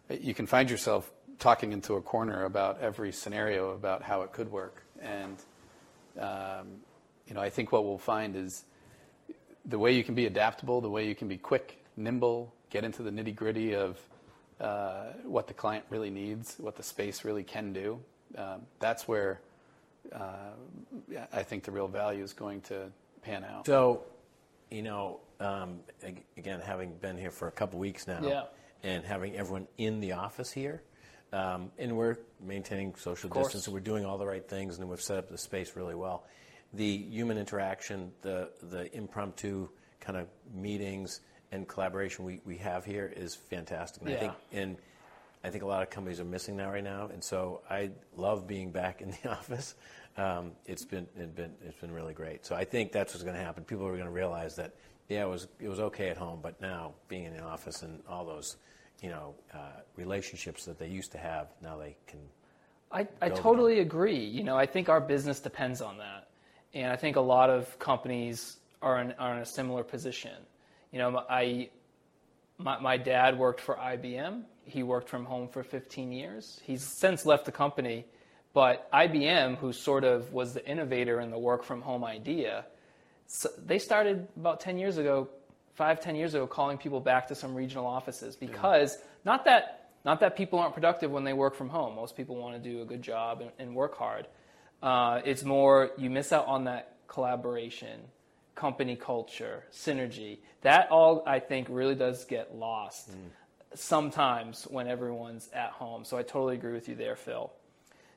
you 0.10 0.34
can 0.34 0.46
find 0.46 0.70
yourself 0.70 1.12
talking 1.40 1.72
into 1.72 1.96
a 1.96 2.02
corner 2.02 2.46
about 2.46 2.80
every 2.82 3.12
scenario 3.12 3.72
about 3.72 4.04
how 4.04 4.22
it 4.22 4.32
could 4.32 4.52
work. 4.52 4.84
And 5.02 5.38
um, 6.20 6.68
you 7.28 7.34
know, 7.34 7.42
I 7.42 7.50
think 7.50 7.72
what 7.72 7.86
we'll 7.86 7.98
find 7.98 8.36
is 8.36 8.66
the 9.66 9.80
way 9.80 9.94
you 9.94 10.04
can 10.04 10.16
be 10.16 10.26
adaptable, 10.26 10.82
the 10.82 10.90
way 10.90 11.08
you 11.08 11.16
can 11.16 11.28
be 11.28 11.38
quick, 11.38 11.84
nimble, 11.96 12.54
get 12.70 12.84
into 12.84 13.04
the 13.04 13.12
nitty 13.12 13.36
gritty 13.36 13.76
of 13.76 14.00
uh, 14.60 15.06
what 15.24 15.48
the 15.48 15.54
client 15.54 15.86
really 15.90 16.10
needs, 16.10 16.56
what 16.60 16.76
the 16.76 16.84
space 16.84 17.24
really 17.24 17.44
can 17.44 17.74
do. 17.74 18.00
Um, 18.38 18.62
that's 18.80 19.08
where 19.08 19.42
uh, 20.14 20.52
I 21.32 21.44
think 21.44 21.64
the 21.64 21.72
real 21.72 21.88
value 21.88 22.24
is 22.24 22.34
going 22.34 22.62
to 22.62 22.92
pan 23.22 23.44
out. 23.44 23.66
So, 23.66 24.04
you 24.72 24.82
know, 24.82 25.20
um, 25.40 25.82
again, 26.38 26.62
having 26.62 26.94
been 26.96 27.18
here 27.18 27.30
for 27.30 27.48
a 27.48 27.52
couple 27.52 27.78
weeks 27.78 28.08
now, 28.08 28.22
Yeah. 28.24 28.44
and 28.84 29.04
having 29.04 29.36
everyone 29.36 29.68
in 29.78 30.00
the 30.00 30.14
office 30.14 30.52
here, 30.52 30.82
um, 31.34 31.72
and 31.78 31.96
we're 31.96 32.18
maintaining 32.40 32.96
social 32.96 33.30
distance, 33.30 33.68
and 33.68 33.74
we're 33.74 33.82
doing 33.82 34.06
all 34.06 34.18
the 34.18 34.26
right 34.26 34.48
things, 34.48 34.80
and 34.80 34.90
we've 34.90 35.02
set 35.02 35.18
up 35.18 35.30
the 35.30 35.38
space 35.38 35.76
really 35.76 35.96
well. 35.96 36.24
The 36.74 36.98
human 36.98 37.38
interaction, 37.38 38.14
the 38.22 38.50
the 38.64 38.94
impromptu 38.96 39.70
kind 40.00 40.18
of 40.18 40.28
meetings 40.54 41.20
and 41.52 41.68
collaboration 41.68 42.24
we, 42.24 42.40
we 42.46 42.58
have 42.58 42.86
here 42.86 43.12
is 43.14 43.36
fantastic. 43.36 44.02
And 44.04 44.14
I 44.14 44.18
think 44.18 44.34
and 44.54 44.78
I 45.44 45.50
think 45.50 45.64
a 45.64 45.68
lot 45.68 45.84
of 45.84 45.90
companies 45.90 46.20
are 46.22 46.26
missing 46.26 46.56
that 46.58 46.68
right 46.68 46.84
now, 46.84 47.08
and 47.12 47.22
so 47.22 47.62
I 47.70 47.92
love 48.16 48.48
being 48.48 48.72
back 48.72 49.02
in 49.02 49.12
the 49.12 49.30
office. 49.32 49.76
Um, 50.18 50.52
it's 50.66 50.86
been 50.86 51.08
it's 51.18 51.32
been 51.32 51.54
it's 51.66 51.80
been 51.80 51.92
really 51.92 52.14
great. 52.14 52.46
So 52.46 52.56
I 52.56 52.66
think 52.66 52.92
that's 52.92 53.14
what's 53.14 53.24
going 53.24 53.36
to 53.36 53.44
happen. 53.44 53.64
People 53.64 53.86
are 53.88 53.94
going 53.94 54.06
to 54.06 54.12
realize 54.12 54.56
that 54.58 54.76
yeah, 55.10 55.24
it 55.24 55.30
was 55.30 55.48
it 55.60 55.68
was 55.68 55.80
okay 55.80 56.10
at 56.10 56.18
home, 56.18 56.40
but 56.42 56.60
now 56.62 56.94
being 57.08 57.26
in 57.26 57.36
the 57.36 57.44
office 57.44 57.82
and 57.82 58.00
all 58.10 58.26
those 58.26 58.58
you 59.02 59.10
know 59.10 59.36
uh, 59.54 59.82
relationships 59.96 60.66
that 60.66 60.78
they 60.78 60.88
used 60.88 61.12
to 61.14 61.18
have, 61.18 61.48
now 61.62 61.78
they 61.78 61.96
can. 62.08 62.20
I, 62.94 63.08
I 63.22 63.30
totally 63.30 63.80
agree. 63.80 64.20
You 64.20 64.44
know, 64.44 64.58
I 64.58 64.66
think 64.66 64.90
our 64.90 65.00
business 65.00 65.40
depends 65.40 65.82
on 65.82 65.98
that. 66.00 66.28
And 66.74 66.92
I 66.92 66.96
think 66.96 67.16
a 67.16 67.22
lot 67.22 67.50
of 67.50 67.78
companies 67.80 68.58
are 68.82 69.00
in, 69.02 69.12
are 69.14 69.34
in 69.34 69.40
a 69.40 69.46
similar 69.46 69.84
position. 69.84 70.36
You 70.92 71.00
know, 71.00 71.24
I, 71.30 71.70
my, 72.58 72.80
my 72.80 72.98
dad 72.98 73.38
worked 73.38 73.62
for 73.62 73.76
IBM. 73.76 74.44
He 74.66 74.84
worked 74.84 75.10
from 75.10 75.26
home 75.26 75.48
for 75.48 75.64
15 75.64 76.12
years. 76.12 76.60
He's 76.64 76.84
since 76.84 77.26
left 77.26 77.46
the 77.46 77.52
company. 77.52 78.06
But 78.54 78.92
IBM, 78.92 79.58
who 79.58 79.72
sort 79.72 80.04
of 80.04 80.34
was 80.34 80.54
the 80.54 80.66
innovator 80.68 81.22
in 81.22 81.32
the 81.32 81.40
work 81.40 81.64
from 81.64 81.82
home 81.82 82.04
idea, 82.04 82.66
so 83.28 83.50
they 83.66 83.80
started 83.80 84.28
about 84.36 84.60
10 84.60 84.78
years 84.78 84.98
ago, 84.98 85.30
five, 85.74 86.02
10 86.02 86.16
years 86.16 86.34
ago, 86.34 86.48
calling 86.48 86.78
people 86.78 87.00
back 87.00 87.30
to 87.30 87.36
some 87.36 87.56
regional 87.56 87.88
offices 87.88 88.36
because 88.36 88.98
not 89.24 89.46
that 89.46 89.78
not 90.04 90.20
that 90.20 90.36
people 90.36 90.60
aren't 90.60 90.74
productive 90.74 91.12
when 91.12 91.24
they 91.24 91.34
work 91.34 91.56
from 91.56 91.70
home. 91.70 91.96
Most 91.96 92.18
people 92.18 92.36
want 92.36 92.62
to 92.62 92.70
do 92.70 92.82
a 92.82 92.86
good 92.86 93.02
job 93.02 93.40
and, 93.42 93.52
and 93.60 93.76
work 93.76 93.96
hard. 93.98 94.28
Uh, 94.82 95.22
it's 95.24 95.44
more 95.44 95.92
you 95.98 96.10
miss 96.10 96.34
out 96.34 96.48
on 96.48 96.66
that 96.66 96.96
collaboration, 97.08 98.02
company 98.56 98.96
culture, 98.96 99.64
synergy. 99.72 100.40
That 100.62 100.90
all 100.90 101.24
I 101.26 101.40
think 101.40 101.68
really 101.70 101.96
does 101.96 102.26
get 102.26 102.56
lost 102.56 103.12
sometimes 103.74 104.64
when 104.70 104.88
everyone's 104.88 105.50
at 105.54 105.70
home. 105.70 106.04
So 106.04 106.18
I 106.18 106.24
totally 106.24 106.56
agree 106.56 106.74
with 106.74 106.90
you 106.90 106.96
there, 106.96 107.16
Phil. 107.16 107.52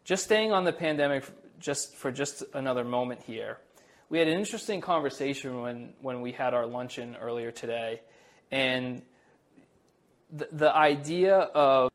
Just 0.05 0.25
staying 0.25 0.53
on 0.53 0.65
the 0.65 0.73
pandemic 0.73 1.25
just 1.59 1.97
for 1.97 2.13
just 2.13 2.45
another 2.53 2.85
moment 2.85 3.23
here. 3.23 3.57
We 4.11 4.19
had 4.19 4.29
an 4.29 4.39
interesting 4.39 4.83
conversation 4.83 5.63
when, 5.63 5.95
when 6.03 6.21
we 6.21 6.33
had 6.33 6.53
our 6.53 6.67
luncheon 6.67 7.17
earlier 7.19 7.51
today. 7.51 8.03
And 8.51 9.01
the, 10.31 10.47
the 10.53 10.77
idea 10.77 11.37
of 11.39 11.91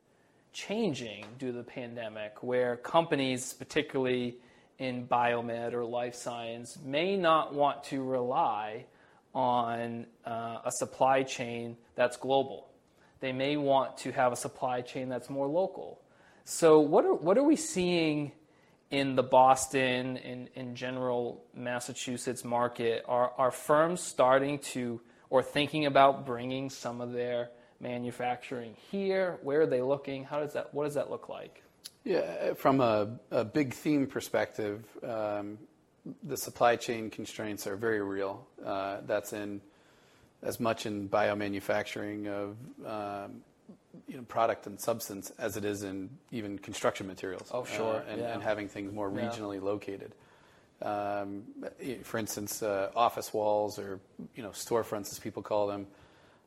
changing 0.54 1.26
due 1.38 1.52
to 1.52 1.58
the 1.60 1.64
pandemic, 1.64 2.42
where 2.42 2.78
companies, 2.78 3.54
particularly 3.54 4.38
in 4.80 5.08
biomed 5.08 5.74
or 5.74 5.86
life 5.86 6.16
science, 6.16 6.80
may 6.84 7.16
not 7.16 7.54
want 7.54 7.84
to 7.86 8.02
rely 8.02 8.86
on 9.36 10.08
uh, 10.26 10.58
a 10.66 10.72
supply 10.72 11.22
chain 11.22 11.78
that's 11.94 12.18
global. 12.18 12.70
They 13.20 13.34
may 13.34 13.56
want 13.56 13.98
to 13.98 14.12
have 14.12 14.32
a 14.32 14.36
supply 14.36 14.82
chain 14.82 15.10
that's 15.10 15.30
more 15.30 15.48
local. 15.48 16.02
So, 16.50 16.80
what 16.80 17.06
are, 17.06 17.14
what 17.14 17.38
are 17.38 17.44
we 17.44 17.56
seeing 17.56 18.32
in 18.90 19.16
the 19.16 19.22
Boston 19.22 20.18
and 20.18 20.50
in 20.56 20.74
general 20.74 21.44
Massachusetts 21.54 22.44
market? 22.44 23.06
Are, 23.08 23.32
are 23.38 23.52
firms 23.52 24.02
starting 24.02 24.58
to 24.74 25.00
or 25.30 25.44
thinking 25.44 25.86
about 25.86 26.26
bringing 26.26 26.72
some 26.72 27.02
of 27.02 27.14
their 27.14 27.52
manufacturing 27.80 28.76
here? 28.90 29.38
Where 29.44 29.62
are 29.62 29.68
they 29.68 29.84
looking? 29.84 30.24
How 30.24 30.40
does 30.40 30.54
that? 30.54 30.74
What 30.74 30.86
does 30.86 30.96
that 30.96 31.12
look 31.12 31.30
like? 31.30 31.62
Yeah, 32.04 32.56
from 32.56 32.82
a, 32.82 33.20
a 33.30 33.46
big 33.46 33.76
theme 33.76 34.08
perspective, 34.08 34.84
um, 35.04 35.60
the 36.24 36.36
supply 36.36 36.78
chain 36.78 37.12
constraints 37.12 37.68
are 37.68 37.76
very 37.76 38.02
real. 38.02 38.48
Uh, 38.66 39.02
that's 39.06 39.34
in 39.34 39.62
as 40.42 40.60
much 40.60 40.88
in 40.88 41.10
biomanufacturing 41.10 42.28
of 42.28 42.56
um, 42.88 43.42
you 44.10 44.18
know, 44.18 44.24
product 44.24 44.66
and 44.66 44.80
substance 44.80 45.32
as 45.38 45.56
it 45.56 45.64
is 45.64 45.84
in 45.84 46.10
even 46.32 46.58
construction 46.58 47.06
materials. 47.08 47.50
Oh, 47.54 47.64
sure, 47.64 47.98
uh, 47.98 48.12
and, 48.12 48.20
yeah. 48.20 48.34
and 48.34 48.42
having 48.42 48.68
things 48.68 48.92
more 48.92 49.12
Yeah. 49.14 49.30
regionally 49.30 49.62
located. 49.62 50.16
Um, 50.82 51.44
for 52.04 52.18
instance, 52.18 52.64
uh, 52.64 52.92
office 52.96 53.34
walls 53.34 53.78
or 53.78 54.00
you 54.36 54.42
know 54.42 54.50
storefronts, 54.50 55.12
as 55.12 55.20
people 55.20 55.44
call 55.44 55.68
them. 55.68 55.88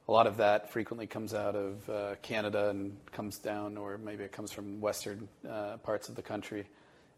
A 0.08 0.12
lot 0.12 0.26
of 0.26 0.38
that 0.38 0.70
frequently 0.72 1.06
comes 1.06 1.32
out 1.32 1.54
of 1.54 1.88
uh, 1.88 2.14
Canada 2.22 2.70
and 2.70 2.96
comes 3.12 3.38
down, 3.38 3.76
or 3.76 3.98
maybe 3.98 4.24
it 4.24 4.32
comes 4.32 4.50
from 4.50 4.80
western 4.80 5.28
uh, 5.48 5.76
parts 5.76 6.08
of 6.08 6.16
the 6.16 6.22
country. 6.22 6.66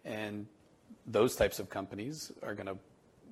And 0.04 0.46
those 1.06 1.34
types 1.34 1.58
of 1.58 1.70
companies 1.70 2.30
are 2.42 2.54
going 2.54 2.66
to 2.66 2.76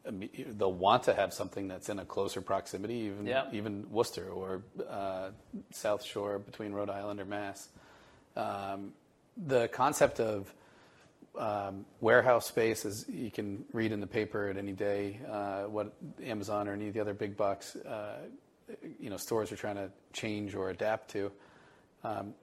they'll 0.05 0.73
want 0.73 1.05
to 1.05 1.15
have 1.15 1.33
something 1.33 1.69
that's 1.69 1.89
in 1.89 1.99
a 1.99 2.05
closer 2.05 2.41
proximity, 2.41 2.95
even 2.95 3.27
Yeah. 3.27 3.45
even 3.53 3.87
Worcester 3.91 4.29
or 4.29 4.63
uh, 4.89 5.31
South 5.71 6.03
Shore 6.03 6.39
between 6.39 6.73
Rhode 6.73 6.91
Island 6.91 7.21
or 7.21 7.25
Mass. 7.25 7.69
Um, 8.37 8.93
the 9.37 9.69
concept 9.69 10.21
of 10.21 10.53
um, 11.39 11.87
warehouse 12.01 12.47
space, 12.47 12.85
as 12.85 13.09
you 13.09 13.31
can 13.31 13.65
read 13.73 13.93
in 13.93 14.01
the 14.01 14.07
paper 14.07 14.49
at 14.49 14.57
any 14.57 14.73
day, 14.73 15.21
uh, 15.31 15.63
what 15.63 15.93
Amazon 16.23 16.69
or 16.69 16.73
any 16.75 16.89
of 16.89 16.95
the 16.95 17.01
other 17.01 17.15
big 17.15 17.37
box, 17.37 17.77
uh, 17.77 18.17
you 19.01 19.09
know, 19.09 19.17
stores 19.17 19.51
are 19.53 19.57
trying 19.57 19.77
to 19.77 19.91
change 20.13 20.55
or 20.55 20.71
adapt 20.71 21.11
to. 21.13 21.33
Um, 22.05 22.35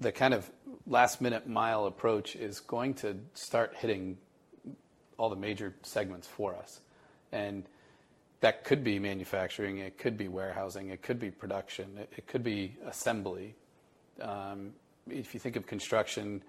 the 0.00 0.12
kind 0.12 0.32
of 0.34 0.48
last 0.86 1.20
minute 1.20 1.48
mile 1.48 1.86
approach 1.86 2.36
is 2.36 2.60
going 2.60 2.94
to 2.94 3.16
start 3.34 3.74
hitting 3.76 4.16
all 5.18 5.28
the 5.28 5.36
major 5.36 5.74
segments 5.82 6.26
for 6.26 6.54
us. 6.54 6.80
And 7.32 7.64
that 8.40 8.64
could 8.64 8.82
be 8.82 8.98
manufacturing, 8.98 9.78
it 9.78 9.98
could 9.98 10.16
be 10.16 10.28
warehousing, 10.28 10.88
it 10.88 11.02
could 11.02 11.20
be 11.20 11.30
production, 11.30 11.98
it, 11.98 12.12
it 12.16 12.26
could 12.26 12.42
be 12.42 12.76
assembly. 12.86 13.54
Um, 14.20 14.72
if 15.08 15.34
you 15.34 15.40
think 15.40 15.56
of 15.56 15.66
construction, 15.66 16.42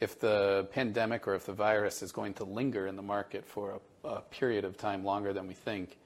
if 0.00 0.18
the 0.18 0.68
pandemic 0.72 1.28
or 1.28 1.34
if 1.34 1.44
the 1.46 1.52
virus 1.52 2.02
is 2.02 2.12
going 2.12 2.34
to 2.34 2.44
linger 2.44 2.86
in 2.86 2.96
the 2.96 3.02
market 3.02 3.44
for 3.44 3.80
a, 4.04 4.08
a 4.08 4.20
period 4.22 4.64
of 4.64 4.76
time 4.76 5.04
longer 5.04 5.32
than 5.32 5.46
we 5.46 5.54
think, 5.54 5.98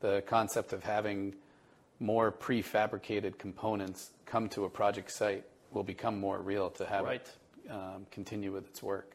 the 0.00 0.22
concept 0.26 0.72
of 0.72 0.82
having 0.82 1.34
more 2.00 2.32
prefabricated 2.32 3.38
components 3.38 4.10
come 4.26 4.48
to 4.48 4.64
a 4.64 4.68
project 4.68 5.10
site 5.10 5.44
will 5.70 5.82
become 5.84 6.18
more 6.18 6.40
real 6.40 6.70
to 6.70 6.84
have 6.86 7.04
Right. 7.04 7.20
it 7.20 7.70
um, 7.70 8.06
continue 8.10 8.52
with 8.52 8.66
its 8.66 8.82
work. 8.82 9.14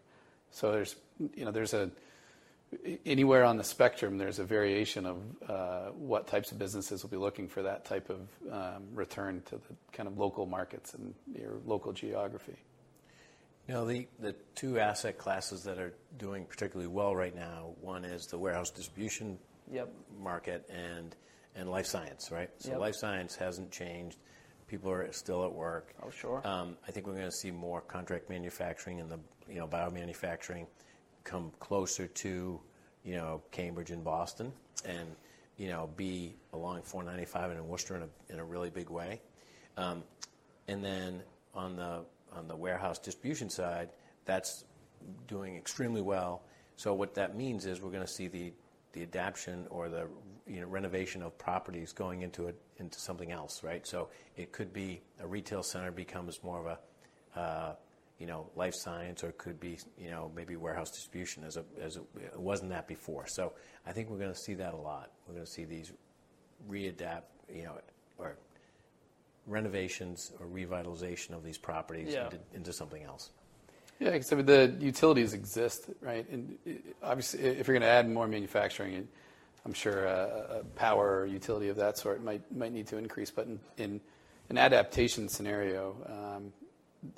So 0.51 0.71
there's, 0.71 0.95
you 1.36 1.43
know, 1.43 1.51
there's 1.51 1.73
a 1.73 1.89
anywhere 3.06 3.44
on 3.44 3.58
the 3.58 3.64
spectrum, 3.64 4.18
there's 4.18 4.40
a 4.40 4.44
variation 4.44 5.06
of 5.06 5.18
uh, 5.48 5.86
what 5.92 6.28
types 6.28 6.52
of 6.52 6.60
businesses 6.60 7.04
will 7.04 7.10
be 7.10 7.18
looking 7.18 7.48
for 7.48 7.64
that 7.64 7.86
type 7.86 8.10
of 8.10 8.28
um, 8.52 8.84
return 8.94 9.42
to 9.48 9.56
the 9.56 9.76
kind 9.92 10.08
of 10.08 10.18
local 10.18 10.46
markets 10.46 10.94
and 10.94 11.14
your 11.34 11.58
local 11.66 11.92
geography. 11.94 12.56
You 13.68 13.74
know, 13.74 13.86
the, 13.86 14.08
the 14.20 14.36
two 14.54 14.80
asset 14.80 15.18
classes 15.18 15.64
that 15.64 15.80
are 15.80 15.94
doing 16.18 16.46
particularly 16.46 16.88
well 16.88 17.16
right 17.16 17.36
now, 17.36 17.72
one 17.82 18.06
is 18.06 18.28
the 18.28 18.38
warehouse 18.38 18.70
distribution 18.70 19.38
Yep. 19.72 19.92
market 20.22 20.70
and 20.70 21.16
and 21.56 21.72
life 21.72 21.88
science, 21.88 22.30
right? 22.32 22.50
So 22.60 22.72
Yep. 22.72 22.80
life 22.80 22.96
science 22.96 23.36
hasn't 23.36 23.72
changed. 23.72 24.18
People 24.68 24.92
are 24.92 25.12
still 25.12 25.44
at 25.46 25.52
work. 25.52 25.94
Oh, 26.04 26.10
sure. 26.12 26.46
Um, 26.46 26.78
I 26.88 26.92
think 26.92 27.08
we're 27.08 27.14
going 27.14 27.26
to 27.26 27.32
see 27.32 27.50
more 27.50 27.82
contract 27.82 28.30
manufacturing 28.30 29.00
and 29.00 29.10
the 29.10 29.20
you 29.50 29.56
know 29.56 29.68
biomanufacturing 29.68 30.68
come 31.26 31.52
closer 31.60 32.08
to 32.08 32.62
you 33.04 33.16
know 33.16 33.42
Cambridge 33.52 33.92
and 33.92 34.04
Boston, 34.04 34.54
and 34.86 35.10
you 35.58 35.68
know 35.68 35.90
be 35.98 36.36
along 36.54 36.84
495 36.84 37.52
and 37.52 37.60
in 37.60 37.68
Worcester 37.68 37.98
in 37.98 38.04
a, 38.04 38.34
in 38.34 38.40
a 38.40 38.46
really 38.46 38.70
big 38.70 38.90
way. 38.90 39.22
Um, 39.76 40.04
and 40.70 40.84
then 40.84 41.22
on 41.54 41.76
the 41.76 42.06
on 42.32 42.48
the 42.48 42.56
warehouse 42.56 43.00
distribution 43.00 43.50
side, 43.50 43.90
that's 44.24 44.64
doing 45.28 45.58
extremely 45.58 46.02
well. 46.02 46.44
So 46.78 46.94
what 46.94 47.14
that 47.16 47.36
means 47.36 47.66
is 47.66 47.82
we're 47.82 47.92
going 47.92 48.06
to 48.06 48.08
see 48.08 48.28
the 48.28 48.54
the 48.94 49.04
adaption 49.04 49.68
or 49.70 49.90
the 49.90 50.08
you 50.48 50.62
know, 50.62 50.68
renovation 50.68 51.22
of 51.22 51.38
properties 51.38 51.92
going 51.92 52.22
into 52.22 52.48
a, 52.48 52.54
into 52.78 53.00
something 53.00 53.32
else, 53.32 53.62
right? 53.64 53.86
So 53.86 54.10
it 54.38 54.52
could 54.52 54.72
be 54.72 55.02
a 55.20 55.28
retail 55.28 55.64
center 55.64 55.92
becomes 55.92 56.42
more 56.44 56.60
of 56.60 56.66
a 56.66 57.40
uh, 57.40 57.76
you 58.19 58.28
know 58.28 58.49
life 58.56 58.73
science, 58.75 59.23
or 59.23 59.30
it 59.30 59.38
could 59.38 59.60
be 59.60 59.78
you 59.97 60.10
know 60.10 60.32
maybe 60.36 60.56
warehouse 60.56 60.89
distribution 60.91 61.43
as 61.43 61.58
a 61.58 61.63
as 61.82 61.97
a, 61.97 62.01
it 62.23 62.39
wasn't 62.39 62.69
that 62.69 62.88
before. 62.88 63.25
So 63.28 63.54
I 63.86 63.91
think 63.91 64.10
we're 64.10 64.19
going 64.19 64.34
to 64.34 64.39
see 64.39 64.54
that 64.56 64.73
a 64.73 64.78
lot. 64.78 65.12
We're 65.28 65.34
going 65.36 65.45
to 65.45 65.51
see 65.51 65.65
these 65.65 65.91
readapt, 66.69 67.23
you 67.54 67.63
know, 67.63 67.78
or 68.17 68.38
renovations 69.47 70.32
or 70.39 70.47
revitalization 70.47 71.32
of 71.32 71.43
these 71.43 71.58
properties 71.58 72.13
Yeah. 72.13 72.25
into, 72.25 72.39
into 72.54 72.73
something 72.73 73.04
else. 73.04 73.32
Yeah, 73.99 74.12
because 74.12 74.32
I 74.34 74.36
mean, 74.38 74.45
the 74.45 74.75
utilities 74.80 75.34
exist, 75.34 75.89
right? 76.01 76.28
And 76.30 76.58
uh, 76.67 76.71
obviously, 77.04 77.41
if 77.41 77.67
you're 77.67 77.75
going 77.75 77.82
to 77.82 77.88
add 77.88 78.10
more 78.10 78.28
manufacturing, 78.28 79.08
I'm 79.65 79.73
sure 79.73 80.06
a, 80.06 80.60
a 80.60 80.63
power 80.75 81.21
or 81.21 81.25
utility 81.25 81.69
of 81.69 81.78
that 81.78 81.97
sort 81.97 82.21
might 82.23 82.41
might 82.56 82.73
need 82.73 82.88
to 82.88 82.97
increase. 82.97 83.32
But 83.32 83.47
in, 83.47 83.60
in 83.78 84.01
an 84.49 84.58
adaptation 84.58 85.30
scenario, 85.30 85.95
um, 86.08 86.54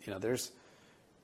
you 0.06 0.14
know, 0.14 0.20
there's 0.20 0.52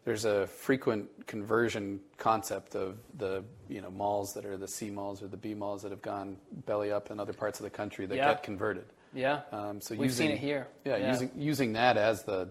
there's 0.06 0.26
a 0.26 0.48
frequent 0.48 1.10
conversion 1.28 2.00
concept 2.18 2.76
of 2.76 2.98
the 3.18 3.44
you 3.70 3.82
know 3.82 3.90
malls 3.90 4.34
that 4.34 4.46
are 4.46 4.58
the 4.58 4.68
C 4.68 4.90
malls 4.90 5.22
or 5.24 5.28
the 5.28 5.38
B 5.38 5.54
malls 5.54 5.82
that 5.84 5.92
have 5.92 6.02
gone 6.02 6.38
belly 6.66 6.92
up 6.92 7.12
in 7.12 7.20
other 7.20 7.34
parts 7.34 7.60
of 7.60 7.64
the 7.64 7.70
country 7.70 8.06
that 8.06 8.16
Yeah. 8.16 8.34
get 8.34 8.44
converted. 8.44 8.86
Yeah. 9.14 9.42
Um, 9.52 9.80
so 9.80 9.94
We've 9.96 10.10
using, 10.10 10.28
seen 10.28 10.36
it 10.36 10.40
here. 10.40 10.68
Yeah, 10.86 10.98
Yeah. 10.98 11.12
using 11.12 11.32
using 11.36 11.74
that 11.74 11.98
as 11.98 12.24
the 12.24 12.50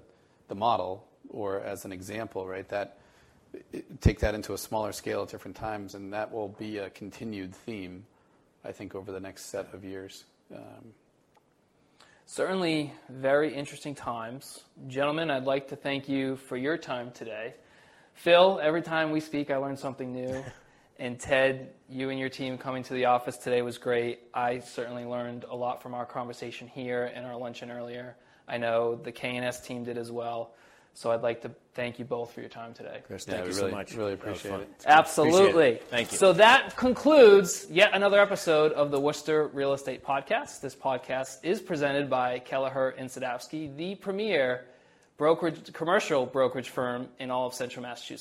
the 0.48 0.54
model 0.54 1.06
or 1.28 1.60
as 1.60 1.84
an 1.84 1.92
example, 1.92 2.46
right? 2.46 2.68
That 2.68 2.98
it- 3.72 4.00
take 4.00 4.20
that 4.20 4.34
into 4.34 4.54
a 4.54 4.58
smaller 4.58 4.92
scale 4.92 5.22
at 5.22 5.28
different 5.28 5.56
times, 5.56 5.94
and 5.94 6.12
that 6.12 6.32
will 6.32 6.48
be 6.48 6.78
a 6.78 6.88
continued 6.90 7.54
theme, 7.54 8.06
I 8.64 8.72
think, 8.72 8.94
over 8.94 9.12
the 9.12 9.20
next 9.20 9.46
set 9.46 9.72
of 9.74 9.84
years. 9.84 10.24
Um, 10.54 10.94
Certainly 12.34 12.94
very 13.10 13.54
interesting 13.54 13.94
times. 13.94 14.64
Gentlemen, 14.86 15.30
I'd 15.30 15.44
like 15.44 15.68
to 15.68 15.76
thank 15.76 16.08
you 16.08 16.36
for 16.36 16.56
your 16.56 16.78
time 16.78 17.10
today. 17.10 17.52
Phil, 18.14 18.58
every 18.62 18.80
time 18.80 19.10
we 19.10 19.20
speak, 19.20 19.50
I 19.50 19.56
learn 19.56 19.76
something 19.76 20.14
new. 20.14 20.42
and 20.98 21.20
Ted, 21.20 21.74
you 21.90 22.08
and 22.08 22.18
your 22.18 22.30
team 22.30 22.56
coming 22.56 22.84
to 22.84 22.94
the 22.94 23.04
office 23.04 23.36
today 23.36 23.60
was 23.60 23.76
great. 23.76 24.20
I 24.32 24.60
certainly 24.60 25.04
learned 25.04 25.44
a 25.44 25.54
lot 25.54 25.82
from 25.82 25.92
our 25.92 26.06
conversation 26.06 26.68
here 26.68 27.12
and 27.14 27.26
our 27.26 27.36
luncheon 27.36 27.70
earlier. 27.70 28.16
I 28.48 28.56
know 28.56 28.94
the 28.94 29.12
KNS 29.12 29.62
team 29.66 29.84
did 29.84 29.98
as 29.98 30.10
well. 30.10 30.54
So 30.94 31.10
I'd 31.10 31.22
like 31.22 31.40
to 31.42 31.50
thank 31.74 31.98
you 31.98 32.04
both 32.04 32.32
for 32.32 32.40
your 32.40 32.50
time 32.50 32.74
today. 32.74 33.00
Chris, 33.06 33.26
Yeah, 33.26 33.34
thank 33.36 33.46
we 33.46 33.50
you 33.52 33.56
really- 33.56 33.70
so 33.70 33.76
much. 33.76 33.94
really 33.94 34.12
appreciate 34.12 34.50
fun. 34.50 34.60
it. 34.60 34.68
Absolutely. 34.86 35.46
Appreciate 35.46 35.74
it. 35.74 35.84
Thank 35.88 36.12
you. 36.12 36.18
So 36.18 36.32
that 36.34 36.76
concludes 36.76 37.66
yet 37.70 37.90
another 37.94 38.20
episode 38.20 38.72
of 38.72 38.90
the 38.90 39.00
Worcester 39.00 39.46
Real 39.48 39.72
Estate 39.72 40.04
Podcast. 40.04 40.60
This 40.60 40.74
podcast 40.74 41.38
is 41.42 41.62
presented 41.62 42.10
by 42.10 42.40
Kelleher 42.40 42.90
and 42.98 43.08
Sadowsky, 43.08 43.74
the 43.74 43.94
premier 43.94 44.66
brokerage, 45.16 45.72
commercial 45.72 46.26
brokerage 46.26 46.68
firm 46.68 47.08
in 47.18 47.30
all 47.30 47.46
of 47.46 47.54
central 47.54 47.82
Massachusetts. 47.82 48.20